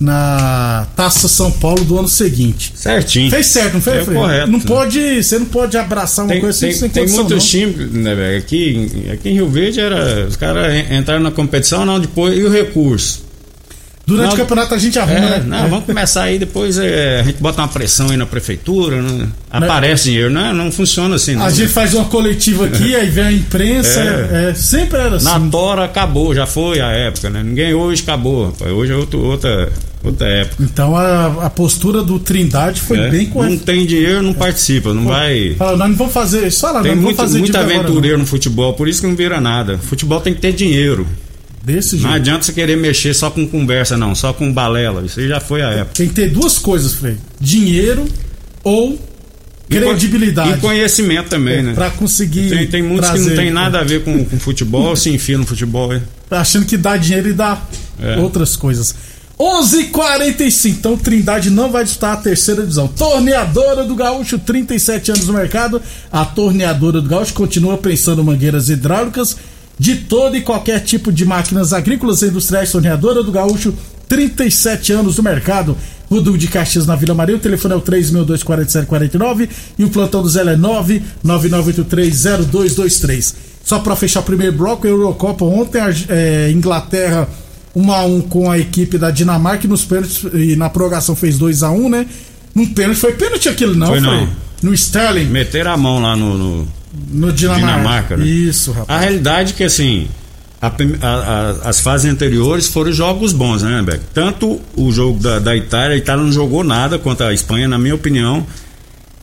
na 0.00 0.86
Taça 0.94 1.26
São 1.28 1.50
Paulo 1.50 1.84
do 1.84 1.98
ano 1.98 2.08
seguinte. 2.08 2.72
Certinho. 2.76 3.30
Fez 3.30 3.46
certo, 3.46 3.74
não 3.74 3.80
fez, 3.80 4.08
É 4.08 4.12
correto, 4.14 4.50
Não 4.50 4.58
né? 4.58 4.64
pode, 4.66 5.22
você 5.22 5.38
não 5.38 5.46
pode 5.46 5.76
abraçar 5.76 6.24
uma 6.24 6.32
Tem, 6.32 6.40
coisa 6.40 6.60
tem, 6.60 6.68
assim 6.70 6.78
sem 6.78 6.88
tem 6.88 7.02
condição, 7.04 7.24
muitos 7.24 7.44
não. 7.44 7.50
times, 7.50 7.92
né, 7.92 8.14
velho? 8.14 8.38
Aqui, 8.38 9.08
aqui 9.12 9.28
em 9.30 9.32
Rio 9.34 9.48
Verde 9.48 9.80
era. 9.80 10.26
Os 10.28 10.36
caras 10.36 10.72
en- 10.72 10.98
entraram 10.98 11.22
na 11.22 11.30
competição, 11.32 11.84
não, 11.84 11.98
depois. 11.98 12.38
E 12.38 12.44
o 12.44 12.50
recurso? 12.50 13.26
Durante 14.06 14.28
Não, 14.28 14.34
o 14.36 14.38
campeonato 14.38 14.72
a 14.74 14.78
gente 14.78 14.98
arruma, 14.98 15.18
É, 15.18 15.30
né? 15.40 15.44
não, 15.46 15.64
É. 15.66 15.68
vamos 15.68 15.84
começar 15.84 16.22
aí, 16.22 16.38
depois 16.38 16.78
é, 16.78 17.20
a 17.20 17.22
gente 17.24 17.42
bota 17.42 17.60
uma 17.60 17.68
pressão 17.68 18.08
aí 18.08 18.16
na 18.16 18.24
prefeitura, 18.24 19.02
né? 19.02 19.28
aparece 19.50 20.04
dinheiro, 20.04 20.30
não, 20.30 20.54
não 20.54 20.72
funciona 20.72 21.16
assim. 21.16 21.34
Não. 21.34 21.44
A 21.44 21.50
gente 21.50 21.68
faz 21.68 21.92
uma 21.92 22.06
coletiva 22.06 22.64
aqui, 22.64 22.94
aí 22.96 23.10
vem 23.10 23.24
a 23.24 23.32
imprensa, 23.32 24.00
É. 24.00 24.50
é, 24.50 24.54
sempre 24.54 24.98
era 24.98 25.16
assim. 25.16 25.26
Na 25.26 25.38
Tora 25.38 25.84
acabou, 25.84 26.34
já 26.34 26.46
foi 26.46 26.80
a 26.80 26.86
época, 26.90 27.28
né? 27.28 27.42
Ninguém 27.42 27.74
hoje 27.74 28.00
acabou, 28.02 28.46
rapaz. 28.46 28.72
Hoje 28.72 28.92
é 28.92 28.96
outro, 28.96 29.22
outra, 29.22 29.70
outra 30.02 30.26
época. 30.28 30.62
Então 30.62 30.96
a, 30.96 31.46
a 31.46 31.50
postura 31.50 32.02
do 32.02 32.18
Trindade 32.18 32.80
foi 32.80 32.98
né? 32.98 33.08
bem 33.10 33.24
Não 33.26 33.32
correta. 33.32 33.62
tem 33.64 33.86
dinheiro, 33.86 34.22
não 34.22 34.32
participa, 34.32 34.94
não 34.94 35.04
vai. 35.04 35.54
Fala, 35.56 35.76
nós 35.76 35.88
não 35.90 35.96
vamos 35.96 36.12
fazer 36.12 36.46
isso. 36.46 36.60
Fala, 36.60 36.82
Tem 36.82 36.94
não 36.94 37.02
muito, 37.02 37.16
fazer 37.16 37.38
muito 37.38 37.52
de 37.52 37.58
agora, 37.58 37.74
não. 37.74 37.80
aventureiro 37.82 38.18
no 38.18 38.26
futebol, 38.26 38.74
por 38.74 38.88
isso 38.88 39.00
que 39.02 39.06
não 39.06 39.16
vira 39.16 39.40
nada. 39.40 39.78
Futebol 39.78 40.20
tem 40.20 40.32
que 40.34 40.40
ter 40.40 40.52
dinheiro. 40.52 41.06
Desse 41.62 41.96
Não 41.96 42.02
jeito. 42.02 42.14
adianta 42.14 42.44
você 42.44 42.52
querer 42.52 42.76
mexer 42.76 43.12
só 43.12 43.28
com 43.30 43.46
conversa, 43.46 43.96
não, 43.96 44.14
só 44.14 44.32
com 44.32 44.50
balela. 44.50 45.04
Isso 45.04 45.20
aí 45.20 45.28
já 45.28 45.38
foi 45.40 45.60
a 45.60 45.68
época. 45.70 45.90
Tem 45.96 46.08
que 46.08 46.14
ter 46.14 46.30
duas 46.30 46.58
coisas, 46.58 46.94
Frei. 46.94 47.16
Dinheiro 47.38 48.06
ou 48.64 48.98
credibilidade. 49.68 50.52
E 50.52 50.56
conhecimento 50.60 51.28
também, 51.28 51.62
né? 51.62 51.74
Pra 51.74 51.90
conseguir. 51.90 52.48
Tem, 52.48 52.66
tem 52.66 52.82
muitos 52.82 53.10
que 53.10 53.18
não 53.18 53.36
tem 53.36 53.50
nada 53.50 53.80
a 53.80 53.84
ver 53.84 54.02
com, 54.02 54.24
com 54.24 54.38
futebol, 54.38 54.96
se 54.96 55.10
enfia 55.10 55.36
no 55.36 55.44
futebol. 55.44 55.92
é. 55.92 56.00
Achando 56.30 56.64
que 56.66 56.76
dá 56.76 56.96
dinheiro 56.96 57.28
e 57.28 57.32
dá 57.32 57.60
É. 58.00 58.16
outras 58.18 58.54
coisas. 58.56 58.94
11:45 59.38 60.70
Então, 60.70 60.96
Trindade 60.96 61.50
não 61.50 61.70
vai 61.70 61.84
disputar 61.84 62.14
a 62.14 62.16
terceira 62.16 62.62
divisão. 62.62 62.88
Torneadora 62.88 63.84
do 63.84 63.94
Gaúcho, 63.94 64.38
37 64.38 65.12
anos 65.12 65.28
no 65.28 65.32
mercado. 65.32 65.80
A 66.10 66.24
Torneadora 66.24 67.00
do 67.00 67.08
Gaúcho 67.08 67.34
continua 67.34 67.78
prensando 67.78 68.24
mangueiras 68.24 68.68
hidráulicas 68.68 69.36
de 69.78 69.94
todo 69.94 70.36
e 70.36 70.40
qualquer 70.40 70.80
tipo 70.80 71.12
de 71.12 71.24
máquinas 71.24 71.72
agrícolas 71.72 72.22
e 72.22 72.26
industriais. 72.26 72.72
Torneadora 72.72 73.22
do 73.22 73.30
Gaúcho, 73.30 73.72
37 74.08 74.92
anos 74.92 75.18
no 75.18 75.22
mercado. 75.22 75.76
Rodul 76.10 76.36
de 76.36 76.48
Caxias 76.48 76.86
na 76.86 76.96
Vila 76.96 77.14
Maria. 77.14 77.36
O 77.36 77.40
telefone 77.40 77.74
é 77.74 77.76
o 77.76 77.82
3624749 77.82 79.48
e 79.78 79.84
o 79.84 79.90
plantão 79.90 80.20
do 80.22 80.28
Zé 80.28 80.40
é 80.40 80.56
999830223. 80.56 83.34
Só 83.62 83.78
para 83.78 83.94
fechar 83.94 84.18
o 84.20 84.24
primeiro 84.24 84.56
bloco, 84.56 84.86
Eurocopa 84.86 85.44
ontem, 85.44 85.78
a 85.80 85.90
é, 86.08 86.50
Inglaterra 86.50 87.28
1 87.74 87.92
a 87.92 88.04
1 88.04 88.20
com 88.22 88.50
a 88.50 88.58
equipe 88.58 88.98
da 88.98 89.10
Dinamarca 89.10 89.66
e 89.66 89.68
nos 89.68 89.84
pênaltis 89.84 90.24
e 90.34 90.56
na 90.56 90.68
prorrogação 90.68 91.14
fez 91.14 91.38
2 91.38 91.62
a 91.62 91.70
1, 91.70 91.88
né? 91.88 92.06
Num 92.54 92.66
pênalti 92.66 92.98
foi 92.98 93.12
pênalti 93.12 93.48
aquilo 93.48 93.74
não, 93.74 93.88
Foi 93.88 94.00
não. 94.00 94.28
No 94.62 94.74
Sterling, 94.74 95.26
Meteram 95.26 95.72
a 95.72 95.76
mão 95.76 96.00
lá 96.02 96.16
no. 96.16 96.36
no- 96.36 96.68
no 97.12 97.32
Dinamarca. 97.32 97.66
Dinamarca, 97.66 98.16
né? 98.16 98.26
Isso, 98.26 98.70
A 98.72 98.74
rapaz. 98.74 99.00
realidade 99.02 99.52
é 99.52 99.56
que 99.56 99.64
assim. 99.64 100.08
a 100.60 100.66
a- 100.66 100.72
a- 101.62 101.68
as 101.68 101.78
fases 101.80 102.10
anteriores 102.10 102.66
foram 102.66 102.90
jogos 102.90 103.32
bons, 103.32 103.62
né, 103.62 103.80
Beck? 103.82 104.00
Tanto 104.12 104.60
o 104.74 104.90
jogo 104.90 105.20
da, 105.20 105.38
da 105.38 105.54
Itália, 105.56 105.94
a 105.94 105.98
Itália 105.98 106.24
não 106.24 106.32
jogou 106.32 106.64
nada 106.64 106.98
contra 106.98 107.28
a 107.28 107.32
Espanha, 107.34 107.68
na 107.68 107.78
minha 107.78 107.94
opinião. 107.94 108.44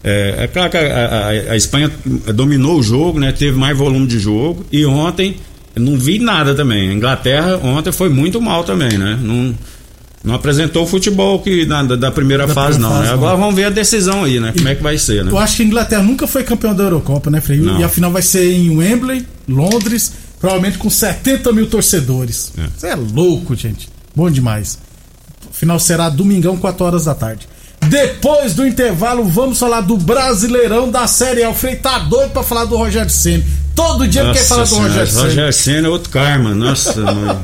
É, 0.01 0.43
é 0.43 0.47
claro 0.47 0.69
que 0.69 0.77
a, 0.77 0.81
a- 0.81 1.51
a 1.51 1.57
Espanha 1.57 1.91
dominou 2.33 2.79
o 2.79 2.83
jogo, 2.83 3.19
né? 3.19 3.33
Teve 3.33 3.57
mais 3.57 3.77
volume 3.77 4.07
de 4.07 4.17
jogo. 4.19 4.65
E 4.71 4.85
ontem 4.85 5.35
não 5.77 5.98
vi 5.98 6.20
nada 6.20 6.53
também. 6.55 6.89
A 6.89 6.94
Inglaterra 6.94 7.58
ontem 7.63 7.91
foi 7.91 8.10
muito 8.10 8.41
mal 8.41 8.63
também, 8.63 8.98
né? 8.98 9.20
Não, 9.22 9.55
não 10.24 10.34
apresentou 10.36 10.84
o 10.84 10.88
futebol 10.88 11.39
que 11.39 11.65
na- 11.65 11.84
da, 11.84 11.96
da 11.96 12.12
primeira 12.12 12.48
Da 12.48 12.53
fase, 12.53 12.74
primeira 12.79 12.89
não. 12.96 13.01
fase, 13.01 13.08
né? 13.10 13.13
Agora 13.13 13.38
vamos 13.38 13.55
ver 13.55 13.65
a 13.65 13.70
decisão 13.70 14.24
aí, 14.24 14.39
né? 14.39 14.53
Como 14.55 14.67
é 14.67 14.75
que 14.75 14.82
vai 14.84 14.98
ser, 14.98 15.24
né? 15.24 15.32
Eu 15.32 15.38
acho 15.38 15.58
que 15.58 15.63
a 15.63 15.65
Inglaterra 15.65 16.01
nunca 16.03 16.25
foi 16.27 16.44
campeão 16.44 16.74
da 16.74 16.84
Eurocopa, 16.84 17.29
né, 17.29 17.39
Frei? 17.41 17.60
E 17.60 17.84
a 17.84 17.89
final 17.89 18.12
vai 18.12 18.22
ser 18.22 18.51
em 18.51 18.75
Wembley, 18.75 19.25
Londres, 19.48 20.13
provavelmente 20.39 20.77
com 20.77 20.89
70 20.89 21.51
mil 21.53 21.67
torcedores. 21.67 22.51
É. 22.58 22.65
Isso 22.75 22.86
é 22.86 22.96
louco, 22.96 23.55
gente. 23.55 23.88
Bom 24.15 24.29
demais. 24.32 24.79
O 25.50 25.53
final 25.53 25.79
será 25.79 26.10
domingão, 26.10 26.58
4 26.58 26.86
horas 26.86 27.05
da 27.05 27.13
tarde. 27.13 27.48
Depois 27.82 28.53
do 28.53 28.65
intervalo, 28.65 29.24
vamos 29.25 29.60
falar 29.60 29.82
do 29.82 29.98
Brasileirão 29.98 30.89
da 30.89 31.08
Série 31.08 31.44
A. 31.44 31.50
O 31.50 31.53
Frei 31.53 31.75
tá 31.75 32.00
doido 32.00 32.32
pra 32.32 32.44
falar 32.44 32.65
do 32.65 32.75
Rogério 32.77 33.10
Ceni. 33.10 33.46
Todo 33.75 34.08
dia 34.08 34.22
ele 34.22 34.34
quer 34.34 34.46
falar 34.46 34.65
do 34.65 34.75
Rogério 34.75 35.08
Ceni. 35.12 35.24
Rogério 35.24 35.53
Senna 35.53 35.88
é 35.88 35.91
outro 35.91 36.10
karma, 36.10 36.55
nossa, 36.55 37.00
mãe. 37.01 37.38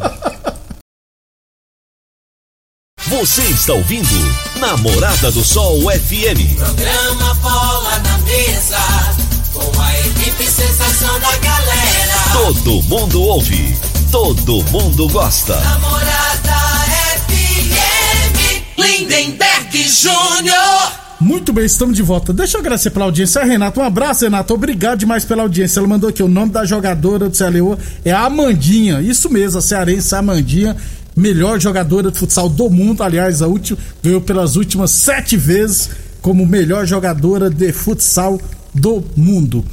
Você 3.08 3.42
está 3.44 3.74
ouvindo 3.74 4.08
Namorada 4.60 5.32
do 5.32 5.44
Sol 5.44 5.82
FM. 5.82 6.56
Programa 6.58 7.34
Bola 7.36 8.00
na 8.00 8.18
Mesa, 8.20 8.78
com 9.54 9.82
a 9.82 10.00
equipe 10.00 10.46
sensação 10.46 11.20
da 11.20 11.38
galera. 11.38 12.16
Todo 12.34 12.82
mundo 12.84 13.22
ouve, 13.22 13.76
todo 14.12 14.64
mundo 14.72 15.10
gosta. 15.10 15.60
Namorada 15.60 16.54
FM, 17.28 18.78
Lindenberg 18.78 19.71
Júnior. 19.92 21.02
Muito 21.20 21.52
bem, 21.52 21.66
estamos 21.66 21.96
de 21.96 22.02
volta. 22.02 22.32
Deixa 22.32 22.58
eu 22.58 22.62
agradecer 22.62 22.90
pela 22.90 23.06
audiência. 23.06 23.44
Renato, 23.44 23.82
um 23.82 23.84
abraço, 23.84 24.24
Renato. 24.24 24.54
Obrigado 24.54 25.00
demais 25.00 25.26
pela 25.26 25.44
audiência. 25.44 25.80
Ela 25.80 25.88
mandou 25.88 26.10
aqui 26.10 26.24
o 26.24 26.30
nome 26.30 26.52
da 26.52 26.64
jogadora 26.66 27.30
do 27.30 27.38
CLU 27.38 27.78
é 28.06 28.12
Amandinha. 28.12 29.02
Isso 29.02 29.30
mesmo, 29.30 29.60
a 29.60 29.62
cearense 29.62 30.16
Amandinha, 30.16 30.78
melhor 31.16 31.60
jogadora 31.60 32.10
de 32.10 32.18
futsal 32.18 32.48
do 32.48 32.70
mundo. 32.70 33.04
Aliás, 33.04 33.42
a 33.42 33.48
última 33.48 33.78
ganhou 34.02 34.22
pelas 34.22 34.56
últimas 34.56 34.92
sete 34.92 35.36
vezes 35.36 35.90
como 36.22 36.46
melhor 36.46 36.86
jogadora 36.86 37.50
de 37.50 37.72
futsal 37.74 38.40
do 38.74 39.04
mundo. 39.16 39.66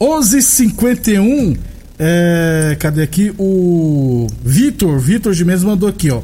11:51. 0.00 1.58
É, 1.98 2.76
cadê 2.78 3.02
aqui 3.02 3.34
o 3.36 4.28
Vitor? 4.42 4.98
Vitor 4.98 5.34
de 5.34 5.44
mesmo 5.44 5.68
mandou 5.68 5.88
aqui, 5.88 6.08
ó. 6.10 6.22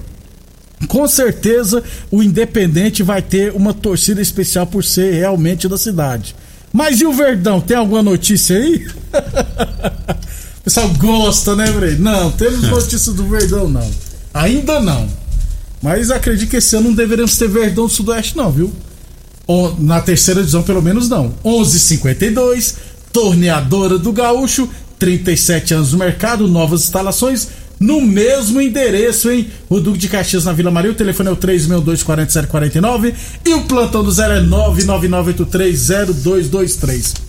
Com 0.89 1.09
certeza 1.09 1.83
o 2.11 2.23
Independente 2.23 3.03
vai 3.03 3.23
ter 3.23 3.53
uma 3.53 3.73
torcida 3.73 4.21
especial 4.21 4.67
por 4.67 4.85
ser 4.85 5.15
realmente 5.15 5.69
da 5.69 5.79
cidade. 5.79 6.35
Mas 6.73 7.01
e 7.01 7.07
o 7.07 7.13
Verdão? 7.13 7.61
Tem 7.61 7.77
alguma 7.77 8.03
notícia 8.03 8.57
aí? 8.57 8.87
o 10.61 10.63
pessoal 10.63 10.89
gosta, 10.99 11.57
né, 11.57 11.67
Frei? 11.67 11.97
Não, 11.97 12.31
temos 12.31 12.63
notícia 12.69 13.13
do 13.13 13.25
Verdão, 13.27 13.69
não. 13.69 13.91
Ainda 14.35 14.81
não. 14.81 15.09
Mas 15.83 16.11
acredito 16.11 16.51
que 16.51 16.57
esse 16.57 16.77
ano 16.77 16.89
não 16.89 16.95
deveremos 16.95 17.37
ter 17.37 17.49
Verdão 17.49 17.87
do 17.87 17.93
Sudoeste, 17.93 18.37
não, 18.37 18.51
viu? 18.51 18.73
Ou, 19.47 19.77
na 19.79 20.01
terceira 20.01 20.41
divisão, 20.41 20.63
pelo 20.63 20.83
menos 20.83 21.09
não. 21.09 21.35
11:52 21.45 22.75
torneadora 23.13 23.99
do 23.99 24.13
Gaúcho, 24.13 24.69
37 24.99 25.73
anos 25.73 25.93
no 25.93 25.99
mercado, 25.99 26.47
novas 26.47 26.83
instalações 26.83 27.49
no 27.79 28.01
mesmo 28.01 28.61
endereço, 28.61 29.31
hein? 29.31 29.49
O 29.69 29.79
Duque 29.81 29.99
de 29.99 30.09
Caxias 30.09 30.45
na 30.45 30.53
Vila 30.53 30.71
Maria, 30.71 30.93
o 30.93 30.95
telefone 30.95 31.29
é 31.29 31.33
o 31.33 31.37
362-4749 31.37 33.15
e 33.45 33.55
o 33.55 33.63
plantão 33.63 34.03
do 34.03 34.11
zero 34.11 34.33
é 34.35 34.41
999830223. 34.43 37.27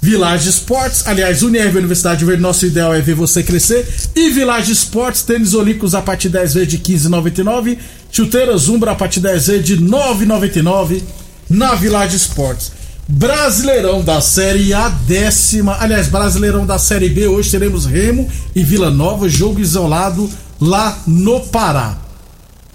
Village 0.00 0.48
Esportes, 0.48 1.08
aliás, 1.08 1.42
Unirv 1.42 1.76
Universidade 1.76 2.24
Verde, 2.24 2.40
nosso 2.40 2.64
ideal 2.64 2.94
é 2.94 3.00
ver 3.00 3.14
você 3.14 3.42
crescer. 3.42 3.84
E 4.14 4.30
Village 4.30 4.70
Esportes, 4.70 5.22
tênis 5.22 5.54
olímpicos 5.54 5.92
a 5.94 6.00
partir 6.00 6.28
10 6.28 6.54
vezes 6.54 6.68
de 6.68 6.78
15,99. 6.78 7.76
Chuteiras 8.10 8.68
Umbra 8.68 8.92
a 8.92 8.94
partir 8.94 9.20
10 9.20 9.46
vezes 9.48 9.66
de 9.66 9.76
9,99 9.78 11.02
na 11.50 11.74
Village 11.74 12.16
Esportes. 12.16 12.70
Brasileirão 13.08 14.02
da 14.02 14.20
Série 14.20 14.74
A 14.74 14.90
décima, 14.90 15.78
aliás, 15.80 16.08
Brasileirão 16.08 16.66
da 16.66 16.78
Série 16.78 17.08
B, 17.08 17.26
hoje 17.26 17.50
teremos 17.50 17.86
Remo 17.86 18.28
e 18.54 18.62
Vila 18.62 18.90
Nova, 18.90 19.28
jogo 19.30 19.60
isolado 19.60 20.28
lá 20.60 20.98
no 21.06 21.40
Pará. 21.40 21.96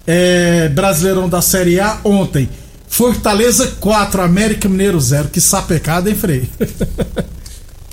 É, 0.08 0.70
Brasileirão 0.70 1.30
da 1.30 1.40
Série 1.40 1.80
A 1.80 2.00
ontem, 2.04 2.50
Fortaleza 2.90 3.74
4, 3.80 4.22
América 4.24 4.68
Mineiro 4.68 5.00
0, 5.00 5.30
que 5.30 5.40
sapecada, 5.40 6.10
hein, 6.10 6.16
Frei? 6.16 6.50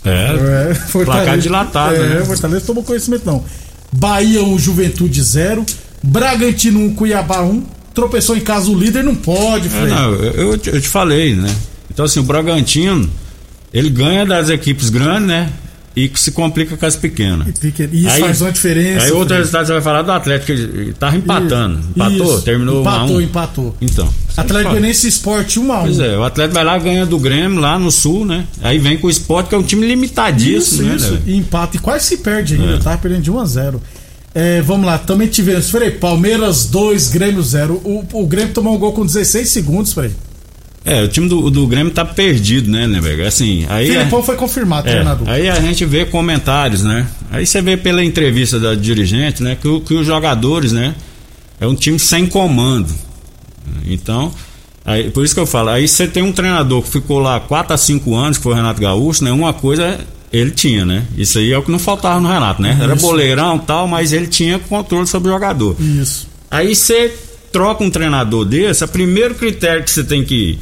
É, 0.02 0.74
placar 1.04 1.36
dilatado, 1.38 1.94
é, 1.96 2.08
né? 2.20 2.24
Fortaleza 2.24 2.64
tomou 2.64 2.82
conhecimento 2.82 3.26
não. 3.26 3.44
Bahia 3.92 4.42
1, 4.42 4.58
Juventude 4.58 5.22
0, 5.22 5.64
Bragantino 6.02 6.80
1, 6.80 6.94
Cuiabá 6.94 7.42
1, 7.42 7.62
tropeçou 7.94 8.34
em 8.34 8.40
casa 8.40 8.70
o 8.70 8.74
líder, 8.78 9.04
não 9.04 9.14
pode, 9.14 9.66
É, 9.66 9.70
Frei. 9.70 9.86
não, 9.90 10.12
eu, 10.14 10.32
eu 10.52 10.58
te- 10.58 10.70
eu 10.70 10.80
te 10.80 10.88
falei, 10.88 11.34
né? 11.34 11.54
Então, 11.90 12.04
assim, 12.04 12.20
o 12.20 12.22
Bragantino, 12.22 13.08
ele 13.72 13.90
ganha 13.90 14.24
das 14.24 14.48
equipes 14.48 14.88
grandes, 14.90 15.26
né? 15.28 15.50
E 15.94 16.08
que 16.08 16.20
se 16.20 16.30
complica 16.30 16.76
com 16.76 16.86
as 16.86 16.94
pequenas. 16.94 17.48
E 17.92 17.98
isso 18.04 18.10
Aí- 18.10 18.20
faz 18.20 18.40
uma 18.40 18.52
diferença. 18.52 19.06
Aí 19.06 19.10
outro 19.10 19.34
resultado 19.36 19.66
você 19.66 19.72
vai 19.72 19.82
falar 19.82 20.02
do 20.02 20.12
Atlético, 20.12 20.52
ele 20.52 20.62
ele 20.82 20.92
tava 20.92 21.16
empatando. 21.16 21.80
Empatou? 21.96 22.34
isso. 22.36 22.42
Terminou 22.42 22.80
Empatou, 22.80 23.06
1 23.08 23.10
a 23.10 23.16
1 23.16 23.20
empatou. 23.20 23.76
Então. 23.80 24.08
Atlético. 24.36 24.70
Goianiense 24.70 25.08
Esporte 25.08 25.58
1 25.58 25.72
a 25.72 25.78
1 25.80 25.82
Pois 25.82 25.98
é, 25.98 26.16
o 26.16 26.22
Atlético 26.22 26.54
vai 26.54 26.64
lá 26.64 26.78
ganha 26.78 27.04
do 27.04 27.18
Grêmio 27.18 27.58
lá 27.58 27.76
no 27.76 27.90
Sul, 27.90 28.24
né? 28.24 28.46
Aí 28.62 28.78
vem 28.78 28.98
com 28.98 29.08
o 29.08 29.10
Sport, 29.10 29.48
que 29.48 29.54
é 29.54 29.58
um 29.58 29.64
time 29.64 29.84
limitadíssimo, 29.84 30.82
Isso, 30.82 30.82
né? 30.84 30.94
isso. 30.96 31.12
né? 31.14 31.20
E 31.26 31.36
empate 31.36 31.76
e 31.76 31.80
quase 31.80 32.04
se 32.06 32.18
perde 32.18 32.54
ainda. 32.54 32.74
É. 32.74 32.78
Tava 32.78 32.96
perdendo 32.98 33.22
de 33.22 33.30
1 33.32 33.38
a 33.40 33.44
0 33.44 33.82
É, 34.32 34.62
vamos 34.62 34.86
lá, 34.86 34.96
também 34.96 35.26
tivemos, 35.26 35.70
Frei, 35.70 35.90
Palmeiras 35.90 36.66
2, 36.66 37.08
Grêmio 37.08 37.42
0. 37.42 37.74
O, 37.84 38.04
o 38.12 38.26
Grêmio 38.28 38.54
tomou 38.54 38.76
um 38.76 38.78
gol 38.78 38.92
com 38.92 39.04
16 39.04 39.48
segundos, 39.48 39.92
Frei. 39.92 40.12
É, 40.84 41.02
o 41.02 41.08
time 41.08 41.28
do, 41.28 41.50
do 41.50 41.66
Grêmio 41.66 41.92
tá 41.92 42.04
perdido, 42.04 42.70
né, 42.70 42.86
velho? 43.00 43.26
Assim, 43.26 43.66
aí. 43.68 43.88
Filipão 43.90 44.22
foi 44.22 44.34
confirmado, 44.36 44.88
É, 44.88 44.92
treinador. 44.92 45.28
aí 45.28 45.48
a 45.50 45.60
gente 45.60 45.84
vê 45.84 46.06
comentários, 46.06 46.82
né? 46.82 47.06
Aí 47.30 47.46
você 47.46 47.60
vê 47.60 47.76
pela 47.76 48.02
entrevista 48.02 48.58
da 48.58 48.74
dirigente, 48.74 49.42
né? 49.42 49.56
Que, 49.60 49.68
o- 49.68 49.80
que 49.82 49.92
os 49.94 50.06
jogadores, 50.06 50.72
né? 50.72 50.94
É 51.60 51.66
um 51.66 51.74
time 51.74 51.98
sem 51.98 52.26
comando. 52.26 52.88
Então, 53.86 54.32
aí, 54.84 55.10
por 55.10 55.24
isso 55.24 55.34
que 55.34 55.40
eu 55.40 55.46
falo, 55.46 55.68
aí 55.68 55.86
você 55.86 56.06
tem 56.06 56.22
um 56.22 56.32
treinador 56.32 56.82
que 56.82 56.88
ficou 56.90 57.18
lá 57.18 57.38
4 57.40 57.74
a 57.74 57.76
5 57.76 58.14
anos, 58.14 58.38
que 58.38 58.42
foi 58.44 58.52
o 58.52 58.56
Renato 58.56 58.80
Gaúcho, 58.80 59.22
né? 59.24 59.30
Uma 59.32 59.52
coisa 59.52 60.00
ele 60.32 60.50
tinha, 60.50 60.84
né? 60.86 61.04
Isso 61.16 61.38
aí 61.38 61.52
é 61.52 61.58
o 61.58 61.62
que 61.62 61.70
não 61.70 61.78
faltava 61.78 62.20
no 62.20 62.28
Renato, 62.28 62.62
né? 62.62 62.78
Era 62.80 62.94
Isso. 62.94 63.04
boleirão 63.06 63.56
e 63.56 63.60
tal, 63.60 63.86
mas 63.86 64.12
ele 64.12 64.26
tinha 64.28 64.58
controle 64.58 65.06
sobre 65.06 65.28
o 65.28 65.32
jogador. 65.32 65.76
Isso. 65.78 66.26
Aí 66.50 66.74
você 66.74 67.12
troca 67.52 67.84
um 67.84 67.90
treinador 67.90 68.44
desse, 68.44 68.84
o 68.84 68.88
primeiro 68.88 69.34
critério 69.34 69.82
que 69.82 69.90
você 69.90 70.04
tem 70.04 70.24
que 70.24 70.58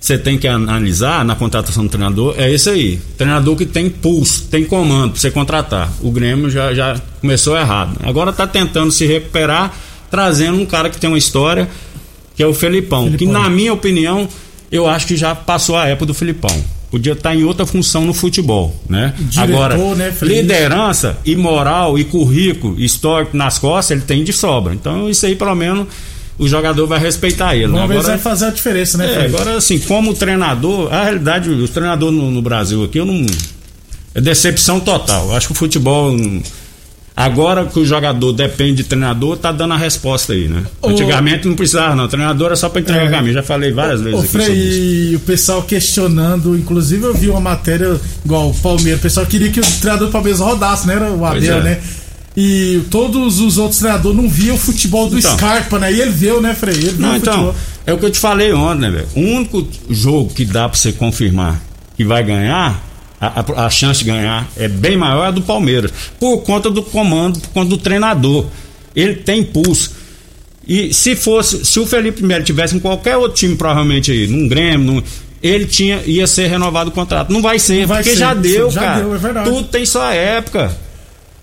você 0.00 0.16
tem 0.16 0.38
que 0.38 0.48
analisar 0.48 1.22
na 1.26 1.34
contratação 1.34 1.84
do 1.84 1.90
treinador 1.90 2.34
é 2.38 2.50
esse 2.50 2.70
aí. 2.70 2.98
Treinador 3.18 3.54
que 3.54 3.66
tem 3.66 3.90
pulso, 3.90 4.46
tem 4.50 4.64
comando 4.64 5.12
pra 5.12 5.20
você 5.20 5.30
contratar. 5.30 5.92
O 6.00 6.10
Grêmio 6.10 6.48
já, 6.48 6.72
já 6.72 6.98
começou 7.20 7.54
errado. 7.56 7.98
Agora 8.02 8.32
tá 8.32 8.46
tentando 8.46 8.90
se 8.90 9.04
recuperar, 9.04 9.74
trazendo 10.10 10.58
um 10.58 10.64
cara 10.64 10.88
que 10.88 10.98
tem 10.98 11.10
uma 11.10 11.18
história, 11.18 11.68
que 12.34 12.42
é 12.42 12.46
o 12.46 12.54
Felipão. 12.54 13.10
Que 13.10 13.18
Felipão. 13.18 13.42
na 13.42 13.50
minha 13.50 13.74
opinião, 13.74 14.26
eu 14.72 14.88
acho 14.88 15.06
que 15.06 15.16
já 15.16 15.34
passou 15.34 15.76
a 15.76 15.86
época 15.86 16.06
do 16.06 16.14
Felipão. 16.14 16.64
Podia 16.90 17.12
estar 17.12 17.36
em 17.36 17.44
outra 17.44 17.66
função 17.66 18.06
no 18.06 18.14
futebol, 18.14 18.74
né? 18.88 19.14
Diretor, 19.18 19.42
Agora, 19.42 19.94
né, 19.94 20.16
liderança 20.22 21.18
e 21.26 21.36
moral 21.36 21.98
e 21.98 22.04
currículo 22.04 22.80
histórico 22.80 23.36
nas 23.36 23.58
costas, 23.58 23.96
ele 23.96 24.06
tem 24.06 24.24
de 24.24 24.32
sobra. 24.32 24.72
Então, 24.72 25.10
isso 25.10 25.26
aí, 25.26 25.36
pelo 25.36 25.54
menos, 25.54 25.86
o 26.40 26.48
jogador 26.48 26.86
vai 26.86 26.98
respeitar 26.98 27.54
ele. 27.54 27.66
né? 27.66 27.72
Vamos 27.74 27.88
se 27.88 27.92
Agora, 27.98 28.08
vai 28.08 28.18
fazer 28.18 28.46
a 28.46 28.50
diferença, 28.50 28.96
né, 28.98 29.04
é, 29.10 29.14
Frei? 29.14 29.26
agora, 29.26 29.56
assim, 29.56 29.78
como 29.78 30.14
treinador, 30.14 30.92
a 30.92 31.04
realidade, 31.04 31.50
os 31.50 31.70
treinadores 31.70 32.16
no, 32.16 32.30
no 32.30 32.40
Brasil 32.42 32.82
aqui, 32.82 32.98
eu 32.98 33.04
não. 33.06 33.26
É 34.14 34.20
decepção 34.20 34.80
total. 34.80 35.34
Acho 35.36 35.48
que 35.48 35.52
o 35.52 35.56
futebol. 35.56 36.16
Agora 37.16 37.66
que 37.66 37.78
o 37.78 37.84
jogador 37.84 38.32
depende 38.32 38.76
de 38.82 38.84
treinador, 38.84 39.36
tá 39.36 39.52
dando 39.52 39.74
a 39.74 39.76
resposta 39.76 40.32
aí, 40.32 40.48
né? 40.48 40.64
Ô- 40.80 40.88
Antigamente 40.88 41.46
não 41.46 41.54
precisava, 41.54 41.94
não. 41.94 42.08
Treinador 42.08 42.46
era 42.46 42.56
só 42.56 42.68
pra 42.70 42.80
entregar 42.80 43.06
É. 43.06 43.10
caminho. 43.10 43.34
Já 43.34 43.42
falei 43.42 43.72
várias 43.72 44.00
vezes 44.00 44.18
Ô, 44.18 44.22
aqui 44.22 44.28
sobre 44.28 44.46
isso. 44.46 44.52
Frei, 44.72 45.10
e 45.12 45.16
o 45.16 45.20
pessoal 45.20 45.62
questionando, 45.62 46.56
inclusive 46.56 47.04
eu 47.04 47.12
vi 47.12 47.28
uma 47.28 47.40
matéria 47.40 48.00
igual 48.24 48.48
o 48.50 48.54
Palmeiras, 48.54 49.00
o 49.00 49.02
pessoal 49.02 49.26
queria 49.26 49.50
que 49.50 49.60
o 49.60 49.64
treinador 49.80 50.08
do 50.08 50.12
Palmeiras 50.12 50.40
rodasse, 50.40 50.86
né? 50.86 50.94
Era 50.94 51.10
o 51.10 51.24
Abel, 51.26 51.58
é. 51.58 51.62
né? 51.62 51.80
E 52.36 52.82
todos 52.90 53.40
os 53.40 53.58
outros 53.58 53.80
treinadores 53.80 54.16
não 54.16 54.28
viam 54.28 54.54
o 54.54 54.58
futebol 54.58 55.08
do 55.08 55.18
Então. 55.18 55.36
Scarpa, 55.36 55.78
né? 55.78 55.92
E 55.92 56.00
ele 56.00 56.10
viu, 56.12 56.40
né, 56.40 56.54
Frei? 56.54 56.74
Ele 56.76 56.94
Não, 56.98 57.16
então, 57.16 57.32
futebol. 57.34 57.54
é 57.86 57.92
o 57.92 57.98
que 57.98 58.04
eu 58.06 58.10
te 58.10 58.18
falei 58.18 58.52
ontem, 58.52 58.82
né, 58.82 58.90
velho? 58.90 59.08
O 59.16 59.20
único 59.36 59.66
jogo 59.90 60.32
que 60.32 60.44
dá 60.44 60.68
pra 60.68 60.78
você 60.78 60.92
confirmar 60.92 61.60
que 61.96 62.04
vai 62.04 62.22
ganhar, 62.22 62.80
a, 63.20 63.40
a- 63.40 63.66
a 63.66 63.70
chance 63.70 63.98
de 63.98 64.06
ganhar 64.10 64.48
é 64.56 64.68
bem 64.68 64.96
maior 64.96 65.24
é 65.24 65.28
a 65.28 65.30
do 65.32 65.42
Palmeiras. 65.42 65.90
Por 66.20 66.38
conta 66.42 66.70
do 66.70 66.82
comando, 66.82 67.40
por 67.40 67.48
conta 67.50 67.68
do 67.70 67.76
treinador. 67.78 68.46
Ele 68.94 69.14
tem 69.16 69.42
pulso. 69.44 69.92
E 70.66 70.94
se 70.94 71.16
fosse, 71.16 71.64
se 71.64 71.80
o 71.80 71.86
Felipe 71.86 72.22
Melo 72.22 72.44
tivesse 72.44 72.76
em 72.76 72.80
qualquer 72.80 73.16
outro 73.16 73.36
time, 73.36 73.56
provavelmente 73.56 74.12
aí, 74.12 74.26
num 74.28 74.46
Grêmio, 74.46 74.86
num- 74.94 75.02
ele 75.42 75.64
tinha, 75.66 76.00
ia 76.06 76.26
ser 76.28 76.46
renovado 76.46 76.90
o 76.90 76.92
contrato. 76.92 77.32
Não 77.32 77.42
vai 77.42 77.58
ser, 77.58 77.80
Não 77.80 77.88
vai 77.88 77.98
porque 78.02 78.10
ser, 78.14 78.20
já 78.20 78.34
deu, 78.34 78.70
já 78.70 78.80
cara. 78.80 79.00
deu, 79.00 79.14
é 79.14 79.18
verdade. 79.18 79.50
Tudo 79.50 79.64
tem 79.68 79.84
sua 79.84 80.14
época. 80.14 80.70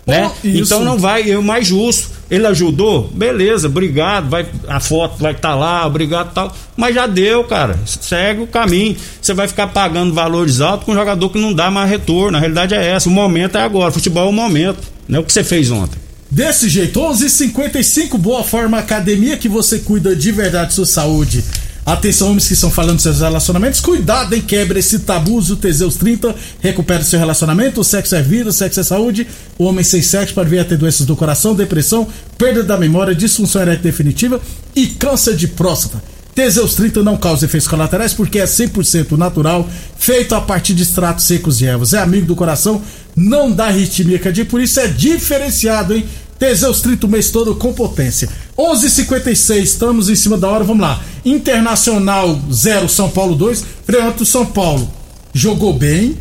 Né? 0.08 0.30
Isso. 0.42 0.62
Então 0.62 0.82
não 0.82 0.98
vai, 0.98 1.36
o 1.36 1.42
mais 1.42 1.66
justo. 1.66 2.18
Ele 2.30 2.46
ajudou, 2.46 3.10
beleza, 3.12 3.68
obrigado. 3.68 4.28
Vai, 4.28 4.46
a 4.66 4.80
foto 4.80 5.18
vai 5.18 5.32
estar 5.32 5.54
lá, 5.54 5.86
obrigado 5.86 6.32
tal. 6.32 6.54
Mas 6.76 6.94
já 6.94 7.06
deu, 7.06 7.44
cara. 7.44 7.78
Segue 7.86 8.42
o 8.42 8.46
caminho. 8.46 8.96
Você 9.20 9.32
vai 9.32 9.48
ficar 9.48 9.68
pagando 9.68 10.12
valores 10.12 10.60
altos 10.60 10.84
com 10.84 10.92
um 10.92 10.94
jogador 10.94 11.28
que 11.30 11.38
não 11.38 11.52
dá 11.52 11.70
mais 11.70 11.88
retorno. 11.88 12.36
A 12.36 12.40
realidade 12.40 12.74
é 12.74 12.92
essa. 12.92 13.08
O 13.08 13.12
momento 13.12 13.56
é 13.56 13.62
agora. 13.62 13.92
Futebol 13.92 14.26
é 14.26 14.28
o 14.28 14.32
momento. 14.32 14.80
Não 15.06 15.18
é 15.18 15.22
o 15.22 15.24
que 15.24 15.32
você 15.32 15.42
fez 15.42 15.70
ontem. 15.70 15.98
Desse 16.30 16.68
jeito, 16.68 17.00
11:55 17.00 18.18
Boa 18.18 18.44
Forma 18.44 18.78
Academia 18.78 19.38
que 19.38 19.48
você 19.48 19.78
cuida 19.78 20.14
de 20.14 20.30
verdade 20.30 20.66
da 20.66 20.70
sua 20.70 20.84
saúde. 20.84 21.42
Atenção, 21.88 22.28
homens 22.28 22.46
que 22.46 22.52
estão 22.52 22.70
falando 22.70 23.00
seus 23.00 23.20
relacionamentos, 23.20 23.80
cuidado, 23.80 24.34
hein? 24.34 24.42
Quebre 24.42 24.78
esse 24.78 24.98
tabu, 24.98 25.36
use 25.36 25.54
o 25.54 25.56
Teseus 25.56 25.96
30, 25.96 26.34
recupere 26.60 27.02
seu 27.02 27.18
relacionamento. 27.18 27.80
O 27.80 27.84
sexo 27.84 28.14
é 28.14 28.20
vida, 28.20 28.50
o 28.50 28.52
sexo 28.52 28.80
é 28.80 28.82
saúde. 28.82 29.26
O 29.56 29.64
homem 29.64 29.82
sem 29.82 30.02
sexo 30.02 30.34
pode 30.34 30.50
vir 30.50 30.58
a 30.58 30.66
ter 30.66 30.76
doenças 30.76 31.06
do 31.06 31.16
coração, 31.16 31.54
depressão, 31.54 32.06
perda 32.36 32.62
da 32.62 32.76
memória, 32.76 33.14
disfunção 33.14 33.62
erétil 33.62 33.84
definitiva 33.84 34.38
e 34.76 34.86
câncer 34.86 35.34
de 35.34 35.48
próstata. 35.48 36.02
Teseus 36.34 36.74
30 36.74 37.02
não 37.02 37.16
causa 37.16 37.46
efeitos 37.46 37.66
colaterais 37.66 38.12
porque 38.12 38.38
é 38.38 38.44
100% 38.44 39.12
natural, 39.12 39.66
feito 39.98 40.34
a 40.34 40.42
partir 40.42 40.74
de 40.74 40.82
extratos 40.82 41.24
secos 41.24 41.56
de 41.56 41.64
ervas. 41.64 41.94
É 41.94 42.00
amigo 42.00 42.26
do 42.26 42.36
coração, 42.36 42.82
não 43.16 43.50
dá 43.50 43.68
arritmia 43.68 44.18
cardíaca, 44.18 44.50
por 44.50 44.60
isso 44.60 44.78
é 44.78 44.88
diferenciado, 44.88 45.94
hein? 45.94 46.04
Teseus 46.38 46.82
30 46.82 47.06
o 47.06 47.08
mês 47.08 47.30
todo 47.30 47.56
com 47.56 47.72
potência. 47.72 48.28
11:56 48.58 49.62
estamos 49.62 50.08
em 50.08 50.16
cima 50.16 50.36
da 50.36 50.48
hora, 50.48 50.64
vamos 50.64 50.82
lá. 50.82 51.00
Internacional 51.24 52.38
0, 52.52 52.88
São 52.88 53.08
Paulo 53.08 53.34
2. 53.34 53.64
Freanto 53.86 54.24
São 54.26 54.44
Paulo 54.44 54.88
jogou 55.32 55.72
bem, 55.72 56.16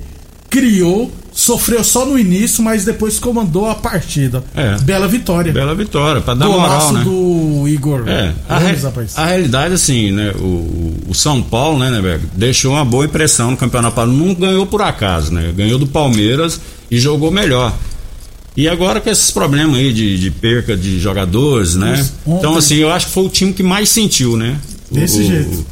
criou, 0.49 1.11
sofreu 1.33 1.83
só 1.83 2.05
no 2.05 2.17
início, 2.17 2.63
mas 2.63 2.85
depois 2.85 3.17
comandou 3.19 3.67
a 3.69 3.75
partida. 3.75 4.43
É. 4.55 4.77
Bela 4.81 5.07
vitória. 5.07 5.51
Bela 5.51 5.73
vitória, 5.75 6.21
pra 6.21 6.33
dar 6.35 6.47
moral, 6.47 6.93
né? 6.93 7.03
do 7.03 7.67
Igor. 7.67 8.03
É, 8.07 8.33
a, 8.47 8.57
re- 8.59 8.75
a 9.15 9.25
realidade, 9.25 9.73
assim, 9.73 10.11
né? 10.11 10.31
O, 10.39 10.93
o 11.09 11.13
São 11.15 11.41
Paulo, 11.41 11.79
né, 11.79 11.89
né, 11.89 12.19
deixou 12.33 12.73
uma 12.73 12.85
boa 12.85 13.05
impressão 13.05 13.51
no 13.51 13.57
Campeonato 13.57 13.95
Paulista. 13.95 14.25
Não 14.25 14.33
ganhou 14.35 14.65
por 14.65 14.81
acaso, 14.81 15.33
né? 15.33 15.51
Ganhou 15.55 15.77
do 15.79 15.87
Palmeiras 15.87 16.59
e 16.89 16.99
jogou 16.99 17.31
melhor. 17.31 17.73
E 18.57 18.67
agora 18.67 18.99
com 18.99 19.09
esses 19.09 19.29
problemas 19.31 19.75
aí 19.77 19.93
de, 19.93 20.17
de 20.19 20.31
perca 20.31 20.75
de 20.75 20.99
jogadores, 20.99 21.75
né? 21.75 21.93
Isso. 21.99 22.13
Ontem- 22.25 22.39
Então, 22.39 22.57
assim, 22.57 22.75
eu 22.77 22.89
acho 22.91 23.05
que 23.05 23.11
foi 23.13 23.23
o 23.23 23.29
time 23.29 23.53
que 23.53 23.61
mais 23.61 23.87
sentiu, 23.87 24.35
né? 24.35 24.59
O- 24.89 24.95
Desse 24.95 25.19
o- 25.19 25.23
jeito. 25.27 25.65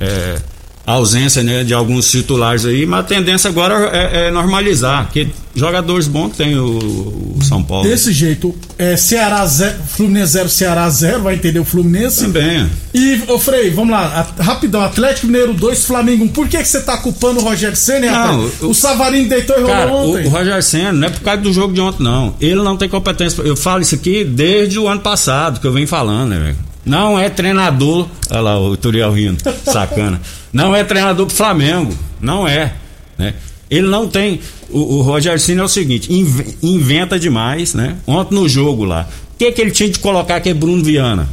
é, 0.00 0.38
a 0.86 0.92
ausência 0.92 1.42
né, 1.44 1.62
de 1.62 1.72
alguns 1.72 2.10
titulares 2.10 2.64
aí, 2.64 2.84
mas 2.86 3.00
a 3.00 3.02
tendência 3.04 3.48
agora 3.48 3.88
é, 3.92 4.26
é 4.26 4.30
normalizar, 4.32 5.04
porque 5.04 5.28
jogadores 5.54 6.08
bons 6.08 6.36
tem 6.36 6.56
o, 6.58 7.34
o 7.36 7.38
São 7.44 7.62
Paulo. 7.62 7.88
Desse 7.88 8.12
jeito, 8.12 8.52
é, 8.76 8.96
Ceará 8.96 9.46
0, 9.46 9.76
Fluminense 9.88 10.32
0, 10.32 10.48
Ceará 10.48 10.88
0, 10.90 11.22
vai 11.22 11.34
entender 11.34 11.60
o 11.60 11.64
Fluminense. 11.64 12.22
Também. 12.24 12.68
E, 12.92 13.20
ô 13.28 13.38
Frei, 13.38 13.70
vamos 13.70 13.92
lá, 13.92 14.26
a- 14.38 14.42
rapidão, 14.42 14.80
Atlético 14.80 15.26
Mineiro 15.28 15.54
2, 15.54 15.84
Flamengo 15.84 16.24
1. 16.24 16.28
Por 16.28 16.48
que, 16.48 16.58
que 16.58 16.64
você 16.64 16.80
tá 16.80 16.96
culpando 16.96 17.38
o 17.40 17.44
Rogério 17.44 17.76
Senna, 17.76 18.10
Não, 18.10 18.50
o- 18.62 18.70
O 18.70 18.74
Savarino 18.74 19.28
deitou 19.28 19.56
e 19.56 19.60
rolou 19.60 19.76
Cara, 19.76 19.92
o, 19.92 20.10
ontem. 20.10 20.26
o 20.26 20.30
Roger 20.30 20.62
Senna 20.64 20.92
não 20.92 21.06
é 21.06 21.10
por 21.10 21.20
causa 21.20 21.40
do 21.42 21.52
jogo 21.52 21.72
de 21.74 21.80
ontem, 21.80 22.02
não. 22.02 22.34
Ele 22.40 22.56
não 22.62 22.76
tem 22.76 22.88
competência. 22.88 23.40
Eu 23.42 23.56
falo 23.56 23.82
isso 23.82 23.94
aqui 23.94 24.24
desde 24.24 24.78
o 24.80 24.88
ano 24.88 25.00
passado 25.00 25.60
que 25.60 25.66
eu 25.66 25.72
venho 25.72 25.86
falando, 25.86 26.30
né, 26.30 26.38
velho? 26.40 26.56
Não 26.84 27.18
é 27.18 27.28
treinador. 27.30 28.08
Olha 28.30 28.40
lá, 28.40 28.60
o 28.60 28.76
Turiel 28.76 29.12
rindo, 29.12 29.42
sacana. 29.64 30.20
Não 30.52 30.74
é 30.74 30.82
treinador 30.82 31.26
pro 31.26 31.34
Flamengo. 31.34 31.96
Não 32.20 32.46
é. 32.46 32.74
Né? 33.16 33.34
Ele 33.70 33.86
não 33.88 34.08
tem. 34.08 34.40
O, 34.68 34.96
o 34.96 35.02
Roger 35.02 35.38
Senna 35.40 35.62
é 35.62 35.64
o 35.64 35.68
seguinte: 35.68 36.12
inve- 36.12 36.56
inventa 36.62 37.18
demais, 37.18 37.72
né? 37.74 37.96
Ontem 38.06 38.34
no 38.34 38.48
jogo 38.48 38.84
lá. 38.84 39.08
O 39.34 39.38
que, 39.38 39.50
que 39.52 39.60
ele 39.60 39.70
tinha 39.70 39.88
de 39.88 39.98
colocar 39.98 40.36
aqui, 40.36 40.52
Bruno 40.52 40.82
Viana? 40.84 41.28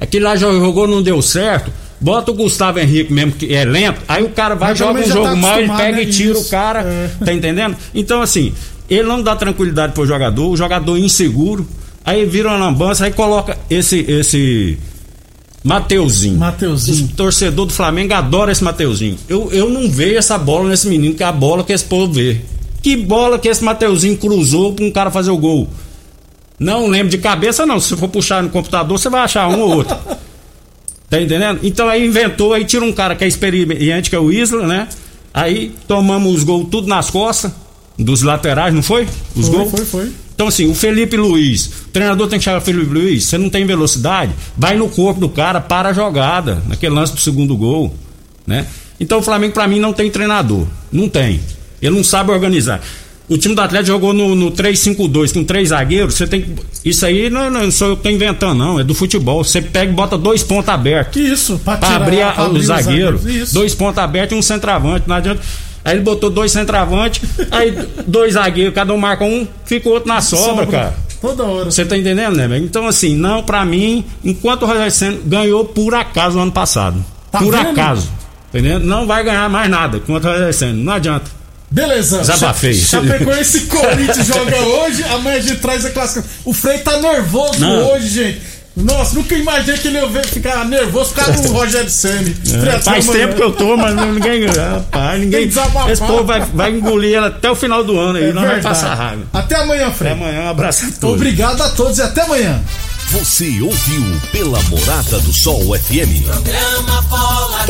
Aquele 0.00 0.24
lá 0.24 0.36
jogou, 0.36 0.86
não 0.86 1.02
deu 1.02 1.20
certo. 1.20 1.70
Bota 2.00 2.30
o 2.30 2.34
Gustavo 2.34 2.78
Henrique 2.78 3.12
mesmo, 3.12 3.32
que 3.32 3.54
é 3.54 3.62
lento. 3.64 4.00
Aí 4.08 4.22
o 4.24 4.30
cara 4.30 4.54
vai, 4.54 4.70
Mas 4.70 4.78
joga 4.78 5.00
um 5.00 5.04
já 5.04 5.14
jogo 5.14 5.24
tá 5.26 5.36
mal, 5.36 5.58
ele 5.58 5.68
pega 5.68 5.96
né? 5.98 6.02
e 6.02 6.06
tira 6.06 6.32
Isso. 6.32 6.46
o 6.46 6.50
cara. 6.50 6.80
É. 6.80 7.10
Tá 7.24 7.32
entendendo? 7.32 7.76
Então, 7.94 8.22
assim, 8.22 8.54
ele 8.88 9.02
não 9.02 9.22
dá 9.22 9.36
tranquilidade 9.36 9.92
pro 9.92 10.06
jogador, 10.06 10.48
o 10.48 10.56
jogador 10.56 10.96
inseguro. 10.96 11.68
Aí 12.04 12.24
vira 12.24 12.48
uma 12.48 12.56
lambança, 12.56 13.04
aí 13.04 13.12
coloca 13.12 13.58
esse. 13.68 14.00
esse 14.08 14.78
Mateuzinho. 15.62 16.38
Mateuzinho. 16.38 17.06
O 17.06 17.08
torcedor 17.16 17.66
do 17.66 17.72
Flamengo 17.72 18.14
adora 18.14 18.50
esse 18.50 18.64
Mateuzinho. 18.64 19.18
Eu, 19.28 19.50
eu 19.52 19.68
não 19.68 19.90
vejo 19.90 20.16
essa 20.16 20.38
bola 20.38 20.70
nesse 20.70 20.88
menino, 20.88 21.14
que 21.14 21.22
é 21.22 21.26
a 21.26 21.32
bola 21.32 21.62
que 21.62 21.72
esse 21.72 21.84
povo 21.84 22.12
vê. 22.12 22.40
Que 22.82 22.96
bola 22.96 23.38
que 23.38 23.46
esse 23.48 23.62
Mateuzinho 23.62 24.16
cruzou 24.16 24.72
pra 24.72 24.84
um 24.84 24.90
cara 24.90 25.10
fazer 25.10 25.30
o 25.30 25.36
gol. 25.36 25.68
Não 26.58 26.86
lembro 26.88 27.10
de 27.10 27.18
cabeça, 27.18 27.66
não. 27.66 27.78
Se 27.78 27.88
você 27.90 27.96
for 27.96 28.08
puxar 28.08 28.42
no 28.42 28.48
computador, 28.48 28.98
você 28.98 29.10
vai 29.10 29.20
achar 29.22 29.48
um 29.48 29.60
ou 29.60 29.76
outro. 29.76 29.96
Tá 31.10 31.20
entendendo? 31.20 31.58
Então 31.64 31.88
aí 31.88 32.06
inventou, 32.06 32.52
aí 32.54 32.64
tira 32.64 32.84
um 32.84 32.92
cara 32.92 33.16
que 33.16 33.24
é 33.24 33.26
experiente, 33.26 34.08
que 34.08 34.14
é 34.14 34.18
o 34.20 34.30
Isla, 34.30 34.64
né? 34.64 34.86
Aí 35.34 35.74
tomamos 35.88 36.36
os 36.36 36.44
gols 36.44 36.68
tudo 36.70 36.86
nas 36.86 37.10
costas, 37.10 37.50
dos 37.98 38.22
laterais, 38.22 38.72
não 38.72 38.80
foi? 38.80 39.08
Os 39.34 39.48
Foi, 39.48 39.56
gols? 39.58 39.70
foi, 39.72 39.84
foi. 39.86 40.12
Então, 40.40 40.48
assim, 40.48 40.70
o 40.70 40.74
Felipe 40.74 41.18
Luiz, 41.18 41.66
o 41.66 41.88
treinador 41.92 42.26
tem 42.26 42.38
que 42.38 42.44
chegar 42.46 42.62
Felipe 42.62 42.90
Luiz, 42.90 43.24
você 43.24 43.36
não 43.36 43.50
tem 43.50 43.66
velocidade, 43.66 44.32
vai 44.56 44.74
no 44.74 44.88
corpo 44.88 45.20
do 45.20 45.28
cara, 45.28 45.60
para 45.60 45.90
a 45.90 45.92
jogada, 45.92 46.62
naquele 46.66 46.94
lance 46.94 47.12
do 47.12 47.20
segundo 47.20 47.54
gol, 47.54 47.94
né? 48.46 48.64
Então 48.98 49.18
o 49.18 49.22
Flamengo, 49.22 49.52
pra 49.52 49.68
mim, 49.68 49.78
não 49.78 49.92
tem 49.92 50.10
treinador. 50.10 50.66
Não 50.90 51.10
tem. 51.10 51.40
Ele 51.82 51.94
não 51.94 52.02
sabe 52.02 52.30
organizar. 52.30 52.80
O 53.28 53.36
time 53.36 53.54
do 53.54 53.60
Atlético 53.60 53.88
jogou 53.88 54.14
no, 54.14 54.34
no 54.34 54.50
3-5-2 54.50 55.30
com 55.34 55.44
três 55.44 55.68
zagueiros. 55.68 56.14
Você 56.14 56.26
tem. 56.26 56.46
Isso 56.82 57.04
aí 57.04 57.28
não, 57.28 57.50
não 57.50 57.70
sou 57.70 57.88
eu 57.90 57.96
que 57.98 58.02
tô 58.04 58.08
inventando, 58.08 58.58
não. 58.58 58.80
É 58.80 58.82
do 58.84 58.94
futebol. 58.94 59.44
Você 59.44 59.60
pega 59.60 59.92
e 59.92 59.94
bota 59.94 60.16
dois 60.16 60.42
pontos 60.42 60.70
abertos. 60.70 61.20
Isso, 61.20 61.60
pra 61.62 61.76
Pra 61.76 61.88
tirar 61.90 62.02
abrir, 62.02 62.22
a- 62.22 62.32
pra 62.32 62.44
abrir 62.46 62.58
o 62.60 62.62
zagueiro. 62.62 63.20
Dois 63.52 63.74
pontos 63.74 63.98
abertos 63.98 64.34
e 64.34 64.38
um 64.38 64.42
centroavante. 64.42 65.06
Não 65.06 65.16
adianta. 65.16 65.40
Aí 65.84 65.94
ele 65.94 66.02
botou 66.02 66.28
dois 66.30 66.52
centroavantes, 66.52 67.22
aí 67.50 67.72
dois 68.06 68.34
zagueiros, 68.34 68.74
cada 68.74 68.92
um 68.92 68.98
marca 68.98 69.24
um, 69.24 69.46
fica 69.64 69.88
o 69.88 69.92
outro 69.92 70.08
na 70.08 70.20
sobra, 70.20 70.66
cara. 70.66 70.94
Toda 71.20 71.44
hora. 71.44 71.70
Você 71.70 71.84
tá 71.84 71.96
entendendo, 71.96 72.34
né, 72.36 72.48
velho? 72.48 72.64
Então, 72.64 72.86
assim, 72.86 73.14
não, 73.14 73.42
pra 73.42 73.64
mim, 73.64 74.04
enquanto 74.24 74.62
o 74.62 74.66
Rogério 74.66 74.90
Senna 74.90 75.18
ganhou 75.24 75.64
por 75.66 75.94
acaso 75.94 76.36
no 76.36 76.42
ano 76.42 76.52
passado. 76.52 77.04
Tá 77.30 77.38
por 77.38 77.52
vendo? 77.54 77.70
acaso. 77.70 78.08
Entendendo? 78.48 78.84
Não 78.84 79.06
vai 79.06 79.22
ganhar 79.22 79.48
mais 79.48 79.70
nada 79.70 80.00
contra 80.00 80.30
o 80.30 80.32
Rogério 80.32 80.54
Senna. 80.54 80.72
Não 80.72 80.92
adianta. 80.94 81.30
Beleza. 81.70 82.18
Desabafei. 82.18 82.74
Chapecoense 82.74 83.58
e 83.58 83.60
Corinthians 83.66 84.26
joga 84.26 84.56
hoje, 84.58 85.04
amanhã 85.04 85.36
a 85.36 85.40
gente 85.40 85.60
traz 85.60 85.84
a 85.84 85.90
clássica. 85.90 86.24
O 86.44 86.52
Frei 86.52 86.78
tá 86.78 86.98
nervoso 86.98 87.60
Não. 87.60 87.92
hoje, 87.92 88.08
gente. 88.08 88.40
Nossa, 88.76 89.14
nunca 89.14 89.34
imaginei 89.34 89.76
que 89.78 89.88
ele 89.88 89.98
ia 89.98 90.22
ficar 90.24 90.64
nervoso 90.64 91.10
por 91.12 91.24
causa 91.24 91.42
do 91.42 91.52
Rogério 91.52 91.90
Senni. 91.90 92.34
É, 92.74 92.78
faz 92.80 93.06
tempo 93.08 93.34
que 93.34 93.42
eu 93.42 93.52
tô, 93.52 93.76
mas 93.76 93.94
não- 93.94 94.12
ninguém. 94.12 94.46
Rapaz, 94.46 95.20
ninguém. 95.20 95.48
Esse 95.90 96.00
povo 96.00 96.24
vai, 96.24 96.40
vai 96.40 96.70
engolir 96.70 97.16
ela 97.16 97.26
até 97.26 97.50
o 97.50 97.54
final 97.56 97.82
do 97.84 97.98
ano 97.98 98.18
aí. 98.18 98.24
É 98.30 98.32
não 98.32 98.42
vai 98.42 98.54
verdade. 98.54 98.74
passar 98.74 98.94
raiva. 98.94 99.24
Até 99.32 99.56
amanhã, 99.56 99.86
Até 99.88 99.94
Frei. 99.96 100.12
amanhã, 100.12 100.42
um 100.44 100.48
abraço 100.50 100.86
a 100.86 100.90
todos. 101.00 101.16
Obrigado 101.16 101.60
a 101.62 101.68
todos 101.70 101.98
e 101.98 102.02
até 102.02 102.22
amanhã. 102.22 102.62
Você 103.10 103.60
ouviu 103.60 104.04
pela 104.30 104.62
Morada 104.62 105.18
do 105.18 105.32
Sol 105.32 105.76
FM. 105.76 106.22
Programa 106.26 107.02
Bola 107.02 107.66